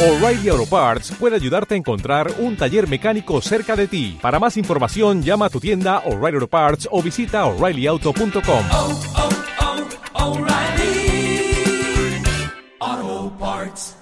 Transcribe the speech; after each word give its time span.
O'Reilly 0.00 0.48
Auto 0.48 0.64
Parts 0.64 1.10
puede 1.18 1.34
ayudarte 1.34 1.74
a 1.74 1.76
encontrar 1.76 2.30
un 2.38 2.56
taller 2.56 2.88
mecánico 2.88 3.40
cerca 3.40 3.74
de 3.74 3.88
ti. 3.88 4.16
Para 4.22 4.38
más 4.38 4.56
información, 4.56 5.24
llama 5.24 5.46
a 5.46 5.50
tu 5.50 5.58
tienda 5.58 6.04
O'Reilly 6.06 6.36
Auto 6.36 6.46
Parts 6.46 6.88
o 6.92 7.02
visita 7.02 7.44
oreillyauto.com. 7.46 8.64
oh, 8.70 9.00
oh, 10.14 10.24
O'Reilly 10.24 11.50
Auto 12.78 13.36
Parts. 13.40 13.96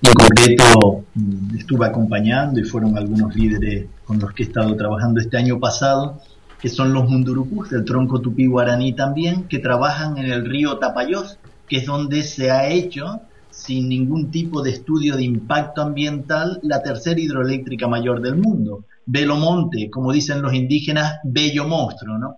En 0.00 0.14
concreto 0.14 1.04
mm, 1.16 1.56
estuve 1.58 1.86
acompañando 1.86 2.60
y 2.60 2.62
fueron 2.62 2.96
algunos 2.96 3.34
líderes 3.34 3.86
con 4.04 4.20
los 4.20 4.32
que 4.32 4.44
he 4.44 4.46
estado 4.46 4.76
trabajando 4.76 5.20
este 5.20 5.36
año 5.36 5.58
pasado, 5.58 6.20
que 6.60 6.68
son 6.68 6.94
los 6.94 7.08
mundurucús 7.08 7.70
del 7.70 7.84
tronco 7.84 8.20
tupí 8.20 8.46
guaraní 8.46 8.92
también, 8.92 9.48
que 9.48 9.58
trabajan 9.58 10.18
en 10.18 10.26
el 10.26 10.48
río 10.48 10.78
Tapayós, 10.78 11.36
que 11.68 11.78
es 11.78 11.86
donde 11.86 12.22
se 12.22 12.52
ha 12.52 12.68
hecho 12.68 13.22
sin 13.60 13.88
ningún 13.88 14.30
tipo 14.30 14.62
de 14.62 14.70
estudio 14.70 15.16
de 15.16 15.24
impacto 15.24 15.82
ambiental 15.82 16.58
la 16.62 16.82
tercera 16.82 17.20
hidroeléctrica 17.20 17.86
mayor 17.88 18.22
del 18.22 18.36
mundo. 18.36 18.86
Belomonte, 19.04 19.90
como 19.90 20.12
dicen 20.12 20.40
los 20.40 20.54
indígenas, 20.54 21.18
bello 21.24 21.66
monstruo, 21.66 22.16
¿no? 22.16 22.36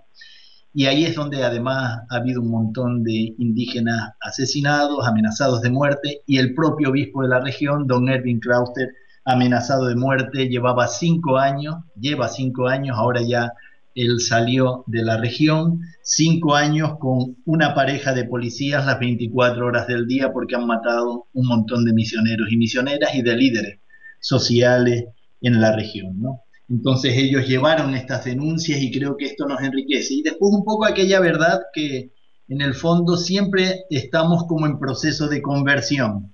Y 0.74 0.86
ahí 0.86 1.04
es 1.04 1.14
donde 1.14 1.44
además 1.44 2.00
ha 2.08 2.16
habido 2.16 2.40
un 2.40 2.50
montón 2.50 3.04
de 3.04 3.34
indígenas 3.38 4.12
asesinados, 4.20 5.06
amenazados 5.06 5.60
de 5.60 5.70
muerte, 5.70 6.22
y 6.26 6.38
el 6.38 6.54
propio 6.54 6.90
obispo 6.90 7.22
de 7.22 7.28
la 7.28 7.40
región, 7.40 7.86
don 7.86 8.08
Erwin 8.08 8.40
Klauster, 8.40 8.88
amenazado 9.24 9.86
de 9.86 9.94
muerte, 9.94 10.48
llevaba 10.48 10.88
cinco 10.88 11.38
años, 11.38 11.76
lleva 12.00 12.28
cinco 12.28 12.66
años, 12.66 12.96
ahora 12.98 13.20
ya 13.22 13.52
él 13.94 14.20
salió 14.20 14.84
de 14.86 15.02
la 15.02 15.18
región, 15.18 15.80
cinco 16.02 16.54
años 16.54 16.98
con 16.98 17.36
una 17.44 17.74
pareja 17.74 18.12
de 18.12 18.24
policías 18.24 18.86
las 18.86 18.98
24 18.98 19.66
horas 19.66 19.86
del 19.86 20.06
día 20.06 20.32
porque 20.32 20.56
han 20.56 20.66
matado 20.66 21.26
un 21.32 21.46
montón 21.46 21.84
de 21.84 21.92
misioneros 21.92 22.50
y 22.50 22.56
misioneras 22.56 23.14
y 23.14 23.22
de 23.22 23.36
líderes 23.36 23.80
sociales 24.20 25.04
en 25.40 25.60
la 25.60 25.74
región, 25.74 26.20
¿no? 26.20 26.42
Entonces 26.68 27.14
ellos 27.16 27.46
llevaron 27.46 27.94
estas 27.94 28.24
denuncias 28.24 28.80
y 28.80 28.90
creo 28.90 29.16
que 29.16 29.26
esto 29.26 29.46
nos 29.46 29.60
enriquece. 29.60 30.14
Y 30.14 30.22
después 30.22 30.52
un 30.54 30.64
poco 30.64 30.86
aquella 30.86 31.20
verdad 31.20 31.60
que 31.74 32.12
en 32.48 32.60
el 32.60 32.74
fondo 32.74 33.16
siempre 33.16 33.84
estamos 33.90 34.44
como 34.46 34.66
en 34.66 34.78
proceso 34.78 35.28
de 35.28 35.42
conversión. 35.42 36.32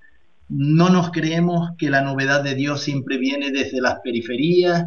No 0.49 0.91
nos 0.91 1.11
creemos 1.11 1.71
que 1.77 1.91
la 1.91 2.03
novedad 2.03 2.43
de 2.43 2.55
Dios 2.55 2.83
siempre 2.83 3.19
viene 3.19 3.51
desde 3.51 3.81
las 3.81 4.01
periferias, 4.01 4.85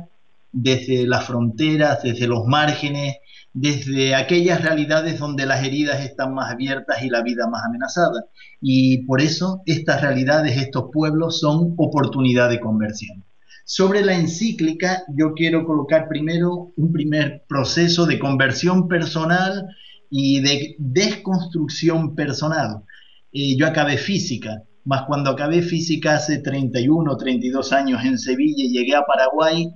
desde 0.51 1.07
las 1.07 1.25
fronteras, 1.25 2.03
desde 2.03 2.27
los 2.27 2.45
márgenes, 2.45 3.17
desde 3.53 4.15
aquellas 4.15 4.61
realidades 4.61 5.19
donde 5.19 5.45
las 5.45 5.63
heridas 5.63 6.03
están 6.03 6.33
más 6.33 6.51
abiertas 6.51 7.03
y 7.03 7.09
la 7.09 7.21
vida 7.21 7.47
más 7.47 7.63
amenazada. 7.65 8.25
Y 8.61 9.05
por 9.05 9.21
eso 9.21 9.61
estas 9.65 10.01
realidades, 10.01 10.57
estos 10.57 10.85
pueblos 10.91 11.39
son 11.39 11.73
oportunidad 11.77 12.49
de 12.49 12.59
conversión. 12.59 13.23
Sobre 13.65 14.03
la 14.03 14.15
encíclica, 14.15 15.03
yo 15.15 15.33
quiero 15.33 15.65
colocar 15.65 16.07
primero 16.07 16.73
un 16.75 16.91
primer 16.91 17.43
proceso 17.47 18.05
de 18.05 18.19
conversión 18.19 18.87
personal 18.87 19.65
y 20.09 20.41
de 20.41 20.75
desconstrucción 20.77 22.15
personal. 22.15 22.83
Eh, 23.31 23.55
yo 23.55 23.67
acabé 23.67 23.97
física, 23.97 24.63
más 24.83 25.03
cuando 25.07 25.29
acabé 25.29 25.61
física 25.61 26.15
hace 26.15 26.39
31 26.39 27.11
o 27.11 27.17
32 27.17 27.71
años 27.71 28.03
en 28.03 28.17
Sevilla 28.17 28.63
y 28.65 28.71
llegué 28.71 28.95
a 28.95 29.05
Paraguay, 29.05 29.69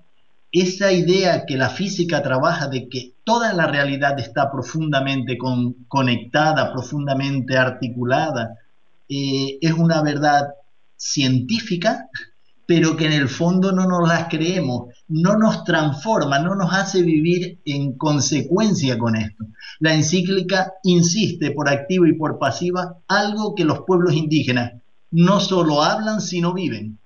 esa 0.52 0.92
idea 0.92 1.46
que 1.46 1.58
la 1.58 1.70
física 1.70 2.22
trabaja 2.22 2.68
de 2.68 2.88
que 2.88 3.16
toda 3.24 3.54
la 3.54 3.68
realidad 3.68 4.18
está 4.20 4.52
profundamente 4.52 5.38
con, 5.38 5.74
conectada, 5.88 6.72
profundamente 6.72 7.58
articulada, 7.58 8.58
eh, 9.10 9.58
es 9.62 9.74
una 9.74 10.02
verdad 10.02 10.48
científica, 10.96 12.10
pero 12.66 12.96
que 12.96 13.06
en 13.06 13.14
el 13.14 13.30
fondo 13.30 13.72
no 13.72 13.86
nos 13.88 14.08
las 14.08 14.28
creemos, 14.28 14.94
no 15.08 15.38
nos 15.38 15.64
transforma, 15.64 16.40
no 16.40 16.56
nos 16.56 16.74
hace 16.74 17.04
vivir 17.04 17.60
en 17.66 17.98
consecuencia 17.98 18.98
con 18.98 19.16
esto. 19.16 19.46
La 19.80 19.94
encíclica 19.94 20.74
insiste 20.84 21.52
por 21.52 21.70
activa 21.70 22.08
y 22.08 22.14
por 22.14 22.40
pasiva 22.40 22.98
algo 23.08 23.54
que 23.54 23.66
los 23.66 23.82
pueblos 23.82 24.14
indígenas 24.14 24.74
no 25.12 25.40
solo 25.40 25.84
hablan, 25.84 26.22
sino 26.22 26.54
viven. 26.54 26.98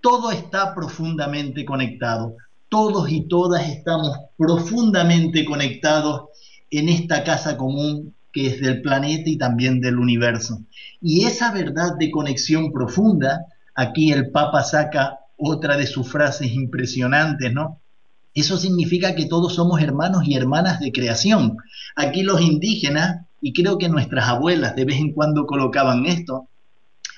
Todo 0.00 0.30
está 0.30 0.74
profundamente 0.74 1.64
conectado, 1.64 2.36
todos 2.70 3.10
y 3.10 3.28
todas 3.28 3.68
estamos 3.68 4.16
profundamente 4.38 5.44
conectados 5.44 6.30
en 6.70 6.88
esta 6.88 7.24
casa 7.24 7.58
común 7.58 8.14
que 8.32 8.46
es 8.46 8.60
del 8.60 8.80
planeta 8.80 9.28
y 9.28 9.36
también 9.36 9.80
del 9.80 9.98
universo. 9.98 10.62
Y 11.02 11.24
esa 11.24 11.52
verdad 11.52 11.96
de 11.98 12.10
conexión 12.10 12.72
profunda, 12.72 13.44
aquí 13.74 14.12
el 14.12 14.30
Papa 14.30 14.62
saca 14.62 15.18
otra 15.36 15.76
de 15.76 15.86
sus 15.86 16.08
frases 16.08 16.52
impresionantes, 16.52 17.52
¿no? 17.52 17.80
Eso 18.34 18.56
significa 18.56 19.16
que 19.16 19.26
todos 19.26 19.56
somos 19.56 19.82
hermanos 19.82 20.22
y 20.24 20.36
hermanas 20.36 20.78
de 20.78 20.92
creación. 20.92 21.56
Aquí 21.96 22.22
los 22.22 22.40
indígenas, 22.40 23.26
y 23.40 23.52
creo 23.52 23.78
que 23.78 23.88
nuestras 23.88 24.28
abuelas 24.28 24.76
de 24.76 24.84
vez 24.84 24.98
en 24.98 25.12
cuando 25.12 25.46
colocaban 25.46 26.06
esto, 26.06 26.48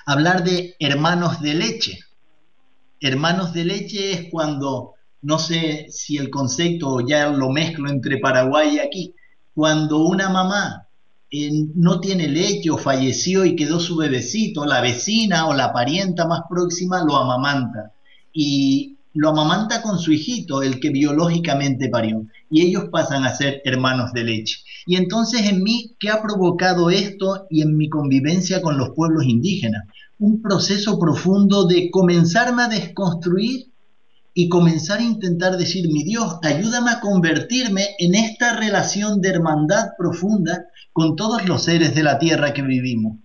hablar 0.07 0.43
de 0.43 0.75
hermanos 0.79 1.41
de 1.41 1.53
leche. 1.53 1.99
Hermanos 2.99 3.53
de 3.53 3.65
leche 3.65 4.13
es 4.13 4.29
cuando 4.31 4.92
no 5.23 5.39
sé 5.39 5.87
si 5.89 6.17
el 6.17 6.29
concepto 6.29 6.99
ya 7.01 7.29
lo 7.29 7.49
mezclo 7.49 7.89
entre 7.89 8.17
Paraguay 8.17 8.75
y 8.75 8.79
aquí, 8.79 9.15
cuando 9.55 10.05
una 10.05 10.29
mamá 10.29 10.87
eh, 11.31 11.49
no 11.75 11.99
tiene 11.99 12.27
leche 12.27 12.69
o 12.69 12.77
falleció 12.77 13.45
y 13.45 13.55
quedó 13.55 13.79
su 13.79 13.95
bebecito, 13.95 14.65
la 14.65 14.81
vecina 14.81 15.47
o 15.47 15.53
la 15.53 15.73
parienta 15.73 16.27
más 16.27 16.41
próxima 16.49 17.03
lo 17.03 17.15
amamanta 17.15 17.93
y 18.33 18.97
lo 19.13 19.29
amamanta 19.29 19.81
con 19.81 19.97
su 19.97 20.11
hijito, 20.11 20.61
el 20.61 20.79
que 20.79 20.89
biológicamente 20.89 21.87
parió, 21.87 22.25
y 22.49 22.63
ellos 22.63 22.85
pasan 22.91 23.23
a 23.23 23.33
ser 23.33 23.61
hermanos 23.63 24.11
de 24.11 24.23
leche. 24.23 24.57
Y 24.85 24.95
entonces 24.95 25.49
en 25.49 25.63
mí, 25.63 25.95
¿qué 25.99 26.09
ha 26.09 26.21
provocado 26.21 26.89
esto 26.89 27.45
y 27.49 27.61
en 27.61 27.77
mi 27.77 27.89
convivencia 27.89 28.61
con 28.61 28.77
los 28.77 28.89
pueblos 28.89 29.25
indígenas? 29.25 29.83
Un 30.19 30.41
proceso 30.41 30.97
profundo 30.99 31.65
de 31.65 31.91
comenzarme 31.91 32.63
a 32.63 32.67
desconstruir 32.67 33.72
y 34.33 34.49
comenzar 34.49 34.99
a 34.99 35.03
intentar 35.03 35.55
decir, 35.57 35.87
mi 35.89 36.03
Dios, 36.03 36.39
ayúdame 36.41 36.89
a 36.91 36.99
convertirme 36.99 37.89
en 37.99 38.15
esta 38.15 38.57
relación 38.57 39.21
de 39.21 39.29
hermandad 39.29 39.91
profunda 39.97 40.65
con 40.91 41.15
todos 41.15 41.47
los 41.47 41.63
seres 41.63 41.93
de 41.93 42.01
la 42.03 42.17
tierra 42.17 42.53
que 42.53 42.63
vivimos. 42.63 43.19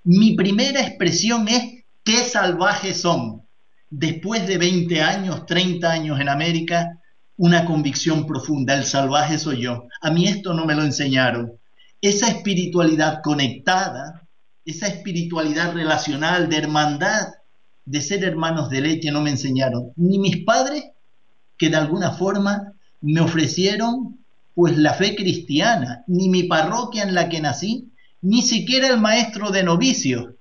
Mi 0.04 0.34
primera 0.34 0.80
expresión 0.80 1.46
es, 1.48 1.84
qué 2.02 2.24
salvajes 2.24 3.00
son. 3.00 3.42
Después 3.88 4.46
de 4.46 4.58
20 4.58 5.02
años, 5.02 5.46
30 5.46 5.90
años 5.90 6.20
en 6.20 6.28
América, 6.28 6.98
una 7.36 7.64
convicción 7.64 8.26
profunda, 8.26 8.74
el 8.74 8.84
salvaje 8.84 9.38
soy 9.38 9.62
yo. 9.62 9.86
A 10.00 10.10
mí 10.10 10.26
esto 10.26 10.54
no 10.54 10.64
me 10.64 10.74
lo 10.74 10.82
enseñaron 10.82 11.59
esa 12.00 12.28
espiritualidad 12.28 13.20
conectada, 13.22 14.26
esa 14.64 14.86
espiritualidad 14.86 15.74
relacional, 15.74 16.48
de 16.48 16.56
hermandad, 16.56 17.28
de 17.84 18.00
ser 18.00 18.24
hermanos 18.24 18.70
de 18.70 18.80
leche, 18.80 19.10
no 19.10 19.20
me 19.20 19.30
enseñaron. 19.30 19.92
Ni 19.96 20.18
mis 20.18 20.44
padres, 20.44 20.84
que 21.58 21.68
de 21.68 21.76
alguna 21.76 22.12
forma 22.12 22.72
me 23.00 23.20
ofrecieron 23.20 24.18
pues 24.54 24.76
la 24.76 24.94
fe 24.94 25.14
cristiana, 25.14 26.04
ni 26.06 26.28
mi 26.28 26.44
parroquia 26.44 27.02
en 27.02 27.14
la 27.14 27.28
que 27.28 27.40
nací, 27.40 27.88
ni 28.22 28.42
siquiera 28.42 28.88
el 28.88 29.00
maestro 29.00 29.50
de 29.50 29.62
novicios. 29.62 30.34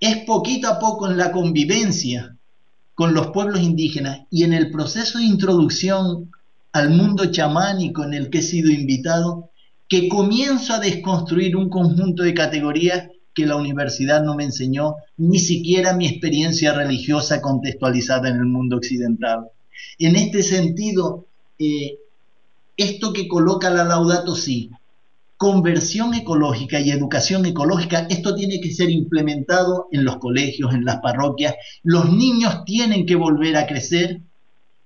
es 0.00 0.24
poquito 0.24 0.68
a 0.68 0.78
poco 0.80 1.08
en 1.08 1.16
la 1.16 1.30
convivencia 1.30 2.36
con 2.94 3.14
los 3.14 3.28
pueblos 3.28 3.60
indígenas 3.60 4.22
y 4.30 4.42
en 4.42 4.52
el 4.52 4.70
proceso 4.70 5.18
de 5.18 5.24
introducción 5.24 6.30
al 6.72 6.90
mundo 6.90 7.26
chamánico 7.30 8.02
en 8.02 8.14
el 8.14 8.28
que 8.28 8.38
he 8.38 8.42
sido 8.42 8.70
invitado, 8.70 9.50
que 9.92 10.08
comienzo 10.08 10.72
a 10.72 10.78
desconstruir 10.78 11.54
un 11.54 11.68
conjunto 11.68 12.22
de 12.22 12.32
categorías 12.32 13.10
que 13.34 13.44
la 13.44 13.56
universidad 13.56 14.22
no 14.22 14.34
me 14.34 14.44
enseñó, 14.44 14.94
ni 15.18 15.38
siquiera 15.38 15.92
mi 15.92 16.06
experiencia 16.06 16.72
religiosa 16.72 17.42
contextualizada 17.42 18.30
en 18.30 18.36
el 18.36 18.46
mundo 18.46 18.78
occidental. 18.78 19.50
En 19.98 20.16
este 20.16 20.42
sentido, 20.42 21.26
eh, 21.58 21.98
esto 22.74 23.12
que 23.12 23.28
coloca 23.28 23.68
la 23.68 23.84
Laudato 23.84 24.34
Si, 24.34 24.70
conversión 25.36 26.14
ecológica 26.14 26.80
y 26.80 26.90
educación 26.90 27.44
ecológica, 27.44 28.06
esto 28.08 28.34
tiene 28.34 28.62
que 28.62 28.72
ser 28.72 28.88
implementado 28.88 29.88
en 29.92 30.06
los 30.06 30.16
colegios, 30.16 30.72
en 30.72 30.86
las 30.86 31.00
parroquias. 31.00 31.54
Los 31.82 32.10
niños 32.10 32.64
tienen 32.64 33.04
que 33.04 33.16
volver 33.16 33.58
a 33.58 33.66
crecer 33.66 34.22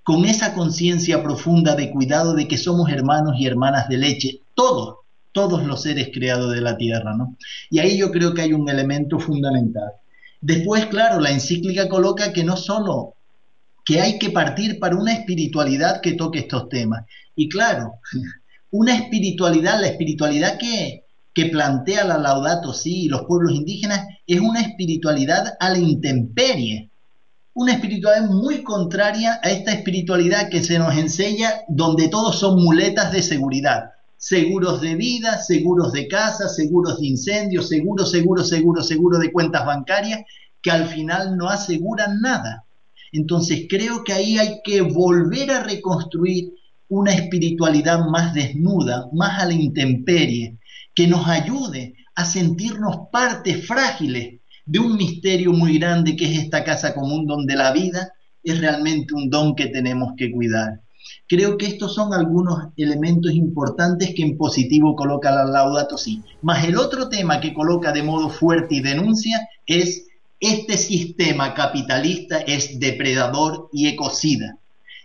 con 0.06 0.24
esa 0.24 0.54
conciencia 0.54 1.20
profunda 1.20 1.74
de 1.74 1.90
cuidado 1.90 2.32
de 2.34 2.46
que 2.46 2.56
somos 2.56 2.88
hermanos 2.90 3.34
y 3.40 3.46
hermanas 3.48 3.88
de 3.88 3.98
leche, 3.98 4.40
todos, 4.54 4.98
todos 5.32 5.64
los 5.66 5.82
seres 5.82 6.10
creados 6.14 6.54
de 6.54 6.60
la 6.60 6.76
tierra, 6.76 7.16
¿no? 7.16 7.36
Y 7.70 7.80
ahí 7.80 7.98
yo 7.98 8.12
creo 8.12 8.32
que 8.32 8.42
hay 8.42 8.52
un 8.52 8.68
elemento 8.68 9.18
fundamental. 9.18 9.94
Después, 10.40 10.86
claro, 10.86 11.18
la 11.18 11.32
encíclica 11.32 11.88
coloca 11.88 12.32
que 12.32 12.44
no 12.44 12.56
solo 12.56 13.14
que 13.84 14.00
hay 14.00 14.16
que 14.20 14.30
partir 14.30 14.78
para 14.78 14.94
una 14.94 15.12
espiritualidad 15.12 16.00
que 16.00 16.12
toque 16.12 16.38
estos 16.38 16.68
temas. 16.68 17.04
Y 17.34 17.48
claro, 17.48 17.94
una 18.70 18.94
espiritualidad, 18.94 19.80
la 19.80 19.88
espiritualidad 19.88 20.56
que, 20.56 21.02
plantea 21.50 22.04
la 22.04 22.16
Laudato 22.16 22.72
Si 22.72 23.06
y 23.06 23.08
los 23.08 23.24
pueblos 23.24 23.52
indígenas 23.52 24.06
es 24.24 24.38
una 24.38 24.60
espiritualidad 24.60 25.54
a 25.58 25.70
la 25.70 25.78
intemperie, 25.78 26.90
una 27.56 27.72
espiritualidad 27.72 28.28
muy 28.28 28.62
contraria 28.62 29.40
a 29.42 29.50
esta 29.50 29.72
espiritualidad 29.72 30.50
que 30.50 30.62
se 30.62 30.78
nos 30.78 30.94
enseña 30.94 31.62
donde 31.68 32.08
todos 32.08 32.38
son 32.38 32.62
muletas 32.62 33.12
de 33.12 33.22
seguridad. 33.22 33.92
Seguros 34.18 34.82
de 34.82 34.94
vida, 34.94 35.38
seguros 35.38 35.92
de 35.92 36.06
casa, 36.06 36.50
seguros 36.50 37.00
de 37.00 37.06
incendios, 37.06 37.70
seguros, 37.70 38.10
seguros, 38.10 38.50
seguros, 38.50 38.86
seguros 38.86 39.20
de 39.20 39.32
cuentas 39.32 39.64
bancarias, 39.64 40.20
que 40.60 40.70
al 40.70 40.86
final 40.86 41.38
no 41.38 41.48
aseguran 41.48 42.20
nada. 42.20 42.66
Entonces 43.10 43.64
creo 43.70 44.04
que 44.04 44.12
ahí 44.12 44.36
hay 44.36 44.60
que 44.62 44.82
volver 44.82 45.50
a 45.50 45.62
reconstruir 45.62 46.52
una 46.88 47.14
espiritualidad 47.14 48.00
más 48.06 48.34
desnuda, 48.34 49.08
más 49.14 49.42
a 49.42 49.46
la 49.46 49.54
intemperie, 49.54 50.58
que 50.94 51.06
nos 51.06 51.26
ayude 51.26 51.94
a 52.14 52.26
sentirnos 52.26 53.08
partes 53.10 53.66
frágiles 53.66 54.40
de 54.66 54.80
un 54.80 54.96
misterio 54.96 55.52
muy 55.52 55.78
grande 55.78 56.16
que 56.16 56.26
es 56.26 56.38
esta 56.38 56.64
casa 56.64 56.94
común 56.94 57.26
donde 57.26 57.54
la 57.54 57.72
vida 57.72 58.12
es 58.42 58.60
realmente 58.60 59.14
un 59.14 59.30
don 59.30 59.54
que 59.54 59.68
tenemos 59.68 60.12
que 60.16 60.30
cuidar. 60.30 60.80
Creo 61.28 61.56
que 61.56 61.66
estos 61.66 61.94
son 61.94 62.12
algunos 62.12 62.68
elementos 62.76 63.32
importantes 63.32 64.12
que 64.14 64.22
en 64.22 64.36
positivo 64.36 64.94
coloca 64.96 65.30
la 65.30 65.44
Laudato 65.44 65.96
Si. 65.96 66.22
Más 66.42 66.64
el 66.64 66.76
otro 66.76 67.08
tema 67.08 67.40
que 67.40 67.54
coloca 67.54 67.92
de 67.92 68.02
modo 68.02 68.28
fuerte 68.28 68.76
y 68.76 68.80
denuncia 68.80 69.48
es 69.66 70.06
este 70.40 70.76
sistema 70.76 71.54
capitalista 71.54 72.38
es 72.38 72.78
depredador 72.78 73.68
y 73.72 73.88
ecocida. 73.88 74.58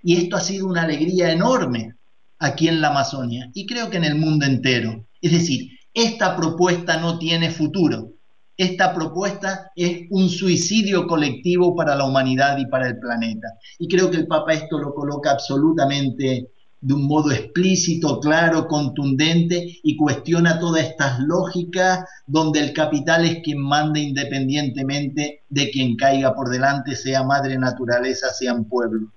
Y 0.03 0.17
esto 0.17 0.35
ha 0.35 0.41
sido 0.41 0.67
una 0.67 0.83
alegría 0.83 1.31
enorme 1.31 1.95
aquí 2.39 2.67
en 2.67 2.81
la 2.81 2.89
Amazonia 2.89 3.49
y 3.53 3.65
creo 3.65 3.89
que 3.89 3.97
en 3.97 4.05
el 4.05 4.15
mundo 4.15 4.45
entero. 4.45 5.05
Es 5.21 5.31
decir, 5.31 5.71
esta 5.93 6.35
propuesta 6.35 6.97
no 6.97 7.19
tiene 7.19 7.51
futuro. 7.51 8.13
Esta 8.61 8.93
propuesta 8.93 9.71
es 9.75 10.01
un 10.11 10.29
suicidio 10.29 11.07
colectivo 11.07 11.75
para 11.75 11.95
la 11.95 12.05
humanidad 12.05 12.59
y 12.59 12.67
para 12.67 12.87
el 12.87 12.99
planeta. 12.99 13.47
Y 13.79 13.87
creo 13.87 14.11
que 14.11 14.17
el 14.17 14.27
Papa 14.27 14.53
esto 14.53 14.77
lo 14.77 14.93
coloca 14.93 15.31
absolutamente 15.31 16.51
de 16.79 16.93
un 16.93 17.07
modo 17.07 17.31
explícito, 17.31 18.19
claro, 18.19 18.67
contundente 18.67 19.79
y 19.81 19.97
cuestiona 19.97 20.59
todas 20.59 20.83
estas 20.83 21.19
lógicas 21.21 22.05
donde 22.27 22.59
el 22.59 22.71
capital 22.71 23.25
es 23.25 23.39
quien 23.41 23.59
manda 23.59 23.99
independientemente 23.99 25.41
de 25.49 25.71
quien 25.71 25.95
caiga 25.95 26.35
por 26.35 26.51
delante, 26.51 26.95
sea 26.95 27.23
madre 27.23 27.57
naturaleza, 27.57 28.31
sean 28.31 28.65
pueblo. 28.65 29.07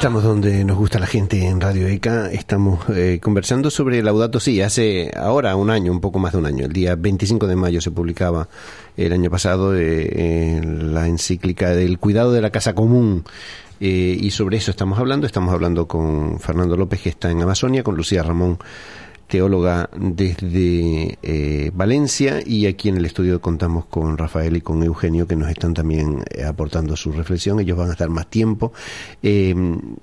Estamos 0.00 0.22
donde 0.22 0.64
nos 0.64 0.76
gusta 0.76 0.98
la 0.98 1.06
gente 1.06 1.46
en 1.46 1.60
Radio 1.60 1.86
ECA. 1.86 2.30
Estamos 2.30 2.80
eh, 2.88 3.18
conversando 3.22 3.70
sobre 3.70 4.02
Laudato 4.02 4.40
Si. 4.40 4.60
Hace 4.60 5.10
ahora 5.16 5.56
un 5.56 5.70
año, 5.70 5.92
un 5.92 6.00
poco 6.00 6.18
más 6.18 6.32
de 6.32 6.38
un 6.38 6.46
año, 6.46 6.66
el 6.66 6.72
día 6.72 6.96
25 6.96 7.46
de 7.46 7.56
mayo 7.56 7.80
se 7.80 7.90
publicaba 7.90 8.48
el 8.96 9.12
año 9.12 9.30
pasado 9.30 9.76
eh, 9.76 10.60
la 10.64 11.06
encíclica 11.06 11.70
del 11.70 11.98
cuidado 11.98 12.32
de 12.32 12.40
la 12.40 12.50
casa 12.50 12.74
común. 12.74 13.24
Eh, 13.80 14.18
y 14.20 14.30
sobre 14.30 14.58
eso 14.58 14.70
estamos 14.70 14.98
hablando. 14.98 15.26
Estamos 15.26 15.52
hablando 15.52 15.86
con 15.86 16.38
Fernando 16.40 16.76
López, 16.76 17.00
que 17.00 17.08
está 17.08 17.30
en 17.30 17.42
Amazonia, 17.42 17.82
con 17.82 17.96
Lucía 17.96 18.22
Ramón 18.22 18.58
teóloga 19.30 19.88
desde 19.96 21.18
eh, 21.22 21.70
Valencia 21.72 22.40
y 22.44 22.66
aquí 22.66 22.88
en 22.88 22.96
el 22.96 23.06
estudio 23.06 23.40
contamos 23.40 23.86
con 23.86 24.18
Rafael 24.18 24.56
y 24.56 24.60
con 24.60 24.82
Eugenio 24.82 25.26
que 25.26 25.36
nos 25.36 25.48
están 25.48 25.72
también 25.72 26.24
eh, 26.30 26.44
aportando 26.44 26.96
su 26.96 27.12
reflexión. 27.12 27.60
Ellos 27.60 27.78
van 27.78 27.88
a 27.88 27.92
estar 27.92 28.10
más 28.10 28.26
tiempo. 28.26 28.72
Eh, 29.22 29.54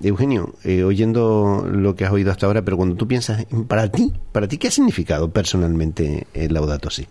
Eugenio, 0.02 0.54
oyendo 0.84 1.68
lo 1.70 1.94
que 1.94 2.06
has 2.06 2.12
oído 2.12 2.32
hasta 2.32 2.46
ahora, 2.46 2.62
pero 2.62 2.76
cuando 2.78 2.96
tú 2.96 3.06
piensas, 3.06 3.46
para 3.68 3.92
ti, 3.92 4.12
para 4.32 4.48
ti, 4.48 4.56
¿qué 4.58 4.68
ha 4.68 4.72
significado 4.72 5.30
personalmente 5.30 6.26
el 6.32 6.54
Laudato 6.54 6.90
Si? 6.90 7.06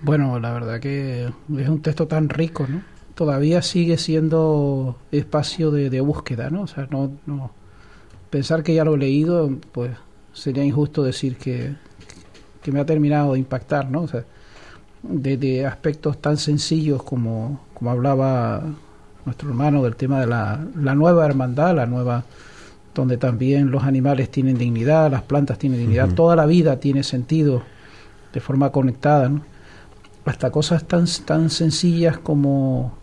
Bueno, 0.00 0.38
la 0.38 0.52
verdad 0.52 0.80
que 0.80 1.24
es 1.24 1.68
un 1.68 1.82
texto 1.82 2.06
tan 2.06 2.28
rico, 2.28 2.66
¿no? 2.68 2.82
Todavía 3.16 3.62
sigue 3.62 3.98
siendo 3.98 4.96
espacio 5.10 5.72
de, 5.72 5.90
de 5.90 6.00
búsqueda, 6.00 6.50
¿no? 6.50 6.62
O 6.62 6.66
sea, 6.68 6.86
no, 6.88 7.10
no 7.26 7.50
pensar 8.30 8.62
que 8.62 8.74
ya 8.74 8.84
lo 8.84 8.94
he 8.94 8.98
leído, 8.98 9.50
pues 9.72 9.90
sería 10.32 10.64
injusto 10.64 11.02
decir 11.02 11.36
que, 11.36 11.74
que 12.62 12.72
me 12.72 12.80
ha 12.80 12.86
terminado 12.86 13.32
de 13.32 13.38
impactar, 13.38 13.90
¿no? 13.90 14.02
O 14.02 14.08
sea, 14.08 14.24
de, 15.02 15.66
aspectos 15.66 16.20
tan 16.20 16.36
sencillos 16.36 17.02
como, 17.02 17.60
como 17.74 17.90
hablaba 17.90 18.62
nuestro 19.24 19.48
hermano 19.48 19.82
del 19.82 19.96
tema 19.96 20.20
de 20.20 20.26
la, 20.26 20.64
la 20.80 20.94
nueva 20.94 21.26
hermandad, 21.26 21.74
la 21.74 21.86
nueva 21.86 22.24
donde 22.94 23.16
también 23.16 23.70
los 23.70 23.84
animales 23.84 24.30
tienen 24.30 24.58
dignidad, 24.58 25.10
las 25.10 25.22
plantas 25.22 25.58
tienen 25.58 25.78
dignidad, 25.78 26.08
toda 26.14 26.34
la 26.34 26.46
vida 26.46 26.80
tiene 26.80 27.04
sentido 27.04 27.62
de 28.32 28.40
forma 28.40 28.70
conectada, 28.70 29.28
¿no? 29.28 29.42
hasta 30.24 30.50
cosas 30.50 30.84
tan, 30.84 31.06
tan 31.24 31.48
sencillas 31.48 32.18
como 32.18 32.98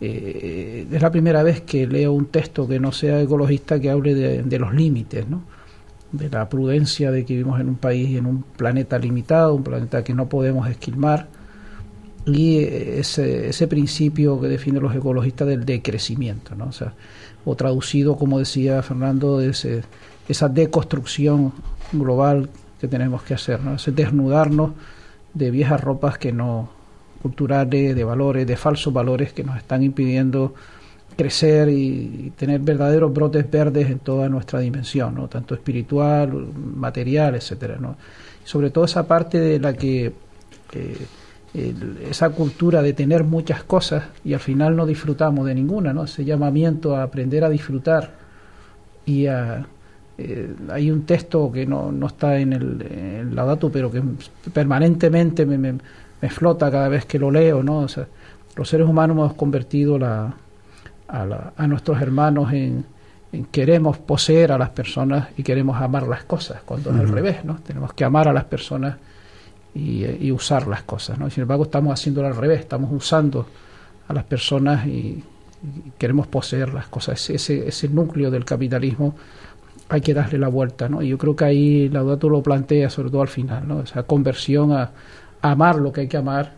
eh, 0.00 0.86
es 0.90 1.02
la 1.02 1.10
primera 1.10 1.42
vez 1.42 1.60
que 1.60 1.86
leo 1.86 2.12
un 2.12 2.26
texto 2.26 2.66
que 2.66 2.80
no 2.80 2.90
sea 2.90 3.20
ecologista 3.20 3.80
que 3.80 3.90
hable 3.90 4.14
de, 4.14 4.42
de 4.42 4.58
los 4.58 4.74
límites, 4.74 5.28
¿no? 5.28 5.42
De 6.16 6.30
la 6.30 6.48
prudencia 6.48 7.10
de 7.10 7.24
que 7.24 7.34
vivimos 7.34 7.60
en 7.60 7.68
un 7.68 7.76
país 7.76 8.08
y 8.10 8.16
en 8.16 8.26
un 8.26 8.42
planeta 8.42 8.98
limitado, 8.98 9.54
un 9.54 9.64
planeta 9.64 10.04
que 10.04 10.14
no 10.14 10.28
podemos 10.28 10.68
esquilmar, 10.68 11.28
y 12.26 12.58
ese, 12.58 13.50
ese 13.50 13.68
principio 13.68 14.40
que 14.40 14.48
definen 14.48 14.82
los 14.82 14.94
ecologistas 14.94 15.46
del 15.46 15.64
decrecimiento, 15.66 16.54
¿no? 16.54 16.66
o, 16.66 16.72
sea, 16.72 16.94
o 17.44 17.54
traducido, 17.54 18.16
como 18.16 18.38
decía 18.38 18.82
Fernando, 18.82 19.40
ese, 19.40 19.82
esa 20.28 20.48
deconstrucción 20.48 21.52
global 21.92 22.48
que 22.80 22.88
tenemos 22.88 23.22
que 23.22 23.34
hacer, 23.34 23.60
¿no? 23.60 23.74
ese 23.74 23.92
desnudarnos 23.92 24.72
de 25.34 25.50
viejas 25.50 25.80
ropas 25.80 26.16
que 26.16 26.32
no 26.32 26.70
culturales, 27.20 27.94
de 27.94 28.04
valores, 28.04 28.46
de 28.46 28.56
falsos 28.56 28.92
valores 28.92 29.32
que 29.32 29.44
nos 29.44 29.56
están 29.56 29.82
impidiendo 29.82 30.54
crecer 31.16 31.68
y, 31.68 32.32
tener 32.36 32.60
verdaderos 32.60 33.12
brotes 33.12 33.50
verdes 33.50 33.90
en 33.90 33.98
toda 33.98 34.28
nuestra 34.28 34.60
dimensión, 34.60 35.14
¿no? 35.14 35.28
tanto 35.28 35.54
espiritual, 35.54 36.32
material, 36.76 37.34
etcétera, 37.34 37.76
¿no? 37.80 37.96
sobre 38.44 38.70
todo 38.70 38.84
esa 38.84 39.06
parte 39.06 39.38
de 39.40 39.58
la 39.58 39.72
que 39.74 40.12
esa 42.10 42.30
cultura 42.30 42.82
de 42.82 42.92
tener 42.92 43.22
muchas 43.22 43.62
cosas 43.62 44.04
y 44.24 44.34
al 44.34 44.40
final 44.40 44.74
no 44.74 44.86
disfrutamos 44.86 45.46
de 45.46 45.54
ninguna, 45.54 45.92
¿no? 45.92 46.04
ese 46.04 46.24
llamamiento 46.24 46.96
a 46.96 47.04
aprender 47.04 47.44
a 47.44 47.48
disfrutar 47.48 48.12
y 49.06 49.26
a 49.26 49.66
eh, 50.16 50.54
hay 50.70 50.90
un 50.92 51.06
texto 51.06 51.50
que 51.50 51.66
no, 51.66 51.90
no 51.90 52.06
está 52.06 52.38
en 52.38 52.52
el, 52.52 53.34
la 53.34 53.44
dato 53.44 53.70
pero 53.70 53.90
que 53.90 54.00
permanentemente 54.52 55.44
me, 55.44 55.58
me, 55.58 55.74
me, 56.20 56.30
flota 56.30 56.70
cada 56.70 56.88
vez 56.88 57.04
que 57.04 57.18
lo 57.18 57.32
leo, 57.32 57.64
¿no? 57.64 57.78
O 57.78 57.88
sea, 57.88 58.06
los 58.54 58.68
seres 58.68 58.86
humanos 58.86 59.16
hemos 59.16 59.34
convertido 59.34 59.98
la, 59.98 60.32
a, 61.08 61.66
nuestros 61.66 62.00
hermanos 62.00 62.52
en, 62.52 62.84
queremos 63.50 63.98
poseer 63.98 64.52
a 64.52 64.58
las 64.58 64.70
personas 64.70 65.28
y 65.36 65.42
queremos 65.42 65.80
amar 65.80 66.06
las 66.06 66.24
cosas, 66.24 66.62
cuando 66.64 66.90
es 66.90 66.96
al 66.96 67.08
revés, 67.08 67.44
¿no? 67.44 67.56
Tenemos 67.56 67.92
que 67.92 68.04
amar 68.04 68.28
a 68.28 68.32
las 68.32 68.44
personas 68.44 68.96
y, 69.74 70.30
usar 70.30 70.66
las 70.66 70.82
cosas, 70.82 71.18
¿no? 71.18 71.28
Sin 71.30 71.42
embargo, 71.42 71.64
estamos 71.64 71.92
haciéndolo 71.92 72.28
al 72.28 72.36
revés, 72.36 72.60
estamos 72.60 72.90
usando 72.92 73.46
a 74.08 74.12
las 74.12 74.24
personas 74.24 74.86
y, 74.86 75.22
queremos 75.96 76.26
poseer 76.26 76.74
las 76.74 76.88
cosas. 76.88 77.30
Ese, 77.30 77.66
ese 77.66 77.88
núcleo 77.88 78.30
del 78.30 78.44
capitalismo 78.44 79.14
hay 79.88 80.00
que 80.00 80.14
darle 80.14 80.38
la 80.38 80.48
vuelta, 80.48 80.88
¿no? 80.88 81.02
Y 81.02 81.08
yo 81.08 81.18
creo 81.18 81.36
que 81.36 81.44
ahí 81.44 81.88
Laudato 81.88 82.28
lo 82.28 82.42
plantea, 82.42 82.90
sobre 82.90 83.10
todo 83.10 83.22
al 83.22 83.28
final, 83.28 83.66
¿no? 83.66 83.80
Esa 83.80 84.02
conversión 84.02 84.72
a, 84.72 84.90
amar 85.42 85.76
lo 85.76 85.92
que 85.92 86.02
hay 86.02 86.08
que 86.08 86.16
amar 86.16 86.52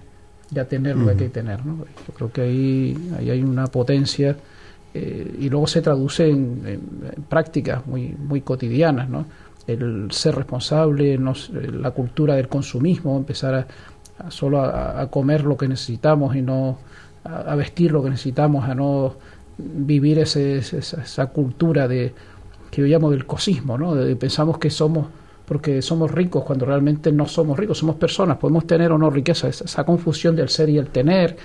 y 0.55 0.59
a 0.59 0.69
tener 0.69 0.97
lo 0.97 1.07
que 1.07 1.11
hay 1.13 1.17
que 1.17 1.29
tener, 1.29 1.65
¿no? 1.65 1.79
Yo 2.07 2.15
creo 2.15 2.33
que 2.33 2.41
ahí, 2.43 3.13
ahí 3.19 3.31
hay 3.31 3.43
una 3.43 3.67
potencia 3.67 4.37
eh, 4.95 5.37
y 5.41 5.49
luego 5.49 5.67
se 5.67 5.83
traduce 5.83 6.29
en, 6.29 6.81
prácticas 7.29 7.87
muy, 7.87 8.15
muy 8.19 8.41
cotidianas, 8.43 9.09
¿no? 9.09 9.27
El 9.67 10.13
ser 10.13 10.37
responsable, 10.37 11.19
la 11.19 11.91
cultura 11.91 12.37
del 12.37 12.49
consumismo, 12.49 13.17
empezar 13.17 13.67
a, 14.19 14.31
solo 14.31 14.61
a, 14.63 15.09
comer 15.11 15.45
lo 15.45 15.57
que 15.57 15.67
necesitamos 15.67 16.37
y 16.37 16.43
no 16.43 16.79
a, 17.25 17.55
vestir 17.57 17.91
lo 17.91 18.03
que 18.03 18.11
necesitamos, 18.11 18.69
a 18.69 18.75
no 18.77 19.17
vivir 19.59 20.21
ese, 20.21 20.59
esa 20.59 21.27
cultura 21.27 21.89
de 21.89 22.15
que 22.71 22.83
yo 22.83 22.87
llamo 22.87 23.11
del 23.11 23.27
cosismo, 23.27 23.77
¿no? 23.77 23.95
pensamos 24.17 24.59
que 24.59 24.71
somos 24.71 25.09
porque 25.47 25.81
somos 25.81 26.11
ricos 26.11 26.45
cuando 26.45 26.67
realmente 26.67 27.13
no 27.13 27.27
somos 27.27 27.59
ricos, 27.59 27.79
somos 27.79 27.97
personas, 27.97 28.37
podemos 28.37 28.67
tener 28.67 28.91
o 28.93 28.99
no 28.99 29.11
riqueza, 29.11 29.49
esa, 29.49 29.85
confusión 29.85 30.35
del 30.35 30.49
ser 30.49 30.69
y 30.69 30.79
el 30.79 30.89
tener, 30.89 31.37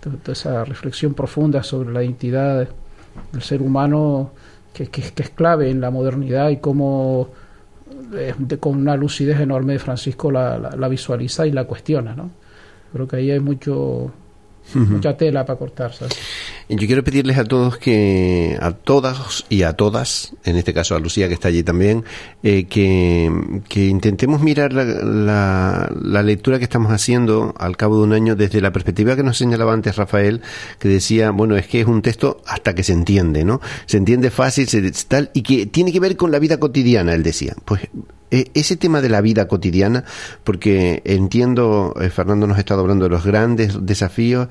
toda 0.00 0.32
esa 0.32 0.64
reflexión 0.64 1.14
profunda 1.14 1.62
sobre 1.62 1.92
la 1.92 2.02
identidad 2.02 2.68
del 3.32 3.42
ser 3.42 3.62
humano 3.62 4.32
que, 4.72 4.88
que, 4.88 5.02
es 5.16 5.30
clave 5.30 5.70
en 5.70 5.80
la 5.80 5.90
modernidad 5.90 6.50
y 6.50 6.58
cómo 6.58 7.28
eh, 8.14 8.34
con 8.60 8.76
una 8.76 8.96
lucidez 8.96 9.40
enorme 9.40 9.74
de 9.74 9.78
Francisco 9.78 10.30
la, 10.30 10.58
la, 10.58 10.88
visualiza 10.88 11.46
y 11.46 11.52
la 11.52 11.64
cuestiona. 11.64 12.14
¿no? 12.14 12.30
Creo 12.92 13.08
que 13.08 13.16
ahí 13.16 13.30
hay 13.30 13.40
mucho, 13.40 14.12
mucha 14.74 15.16
tela 15.16 15.44
para 15.44 15.58
cortar. 15.58 15.92
¿sabes? 15.94 16.16
Yo 16.68 16.86
quiero 16.86 17.04
pedirles 17.04 17.38
a 17.38 17.44
todos 17.44 17.78
que, 17.78 18.58
a 18.60 18.72
todas 18.72 19.44
y 19.48 19.62
a 19.62 19.74
todas, 19.74 20.34
en 20.44 20.56
este 20.56 20.74
caso 20.74 20.96
a 20.96 20.98
Lucía 20.98 21.28
que 21.28 21.34
está 21.34 21.48
allí 21.48 21.62
también, 21.62 22.04
eh, 22.42 22.64
que, 22.64 23.30
intentemos 23.74 24.40
mirar 24.40 24.72
la, 24.72 25.88
la, 26.02 26.22
lectura 26.22 26.58
que 26.58 26.64
estamos 26.64 26.90
haciendo 26.90 27.54
al 27.56 27.76
cabo 27.76 27.98
de 27.98 28.02
un 28.02 28.12
año 28.12 28.34
desde 28.34 28.60
la 28.60 28.72
perspectiva 28.72 29.14
que 29.14 29.22
nos 29.22 29.38
señalaba 29.38 29.72
antes 29.72 29.96
Rafael, 29.96 30.42
que 30.80 30.88
decía, 30.88 31.30
bueno, 31.30 31.56
es 31.56 31.68
que 31.68 31.80
es 31.80 31.86
un 31.86 32.02
texto 32.02 32.42
hasta 32.46 32.74
que 32.74 32.82
se 32.82 32.92
entiende, 32.92 33.44
¿no? 33.44 33.60
Se 33.86 33.98
entiende 33.98 34.30
fácil, 34.30 34.66
se, 34.66 34.90
tal, 35.06 35.30
y 35.34 35.42
que 35.42 35.66
tiene 35.66 35.92
que 35.92 36.00
ver 36.00 36.16
con 36.16 36.32
la 36.32 36.38
vida 36.38 36.58
cotidiana, 36.58 37.14
él 37.14 37.22
decía. 37.22 37.54
Pues 37.64 37.82
ese 38.30 38.76
tema 38.76 39.00
de 39.00 39.08
la 39.08 39.20
vida 39.20 39.48
cotidiana, 39.48 40.04
porque 40.44 41.02
entiendo, 41.04 41.94
eh, 42.00 42.10
Fernando 42.10 42.46
nos 42.46 42.56
ha 42.56 42.60
estado 42.60 42.80
hablando 42.80 43.04
de 43.04 43.10
los 43.10 43.24
grandes 43.24 43.78
desafíos, 43.86 44.48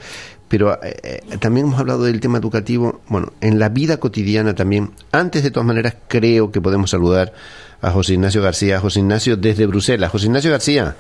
pero 0.48 0.74
eh, 0.84 0.98
eh, 1.04 1.38
también 1.40 1.68
hemos 1.68 1.80
hablado 1.80 2.04
del 2.04 2.20
tema 2.20 2.38
educativo, 2.38 3.02
bueno, 3.10 3.34
en 3.42 3.60
la 3.60 3.70
vida 3.70 3.98
cotidiana 3.98 4.56
también. 4.56 4.92
Antes, 5.12 5.44
de 5.44 5.52
todas 5.52 5.68
maneras, 5.68 5.96
creo 6.08 6.52
que 6.52 6.62
podemos 6.62 6.90
saludar 6.90 7.34
a 7.82 7.92
José 7.92 8.14
Ignacio 8.14 8.42
García. 8.42 8.80
José 8.80 9.00
Ignacio 9.00 9.38
desde 9.38 9.66
Bruselas. 9.66 10.12
José 10.12 10.28
Ignacio 10.28 10.52
García. 10.52 10.96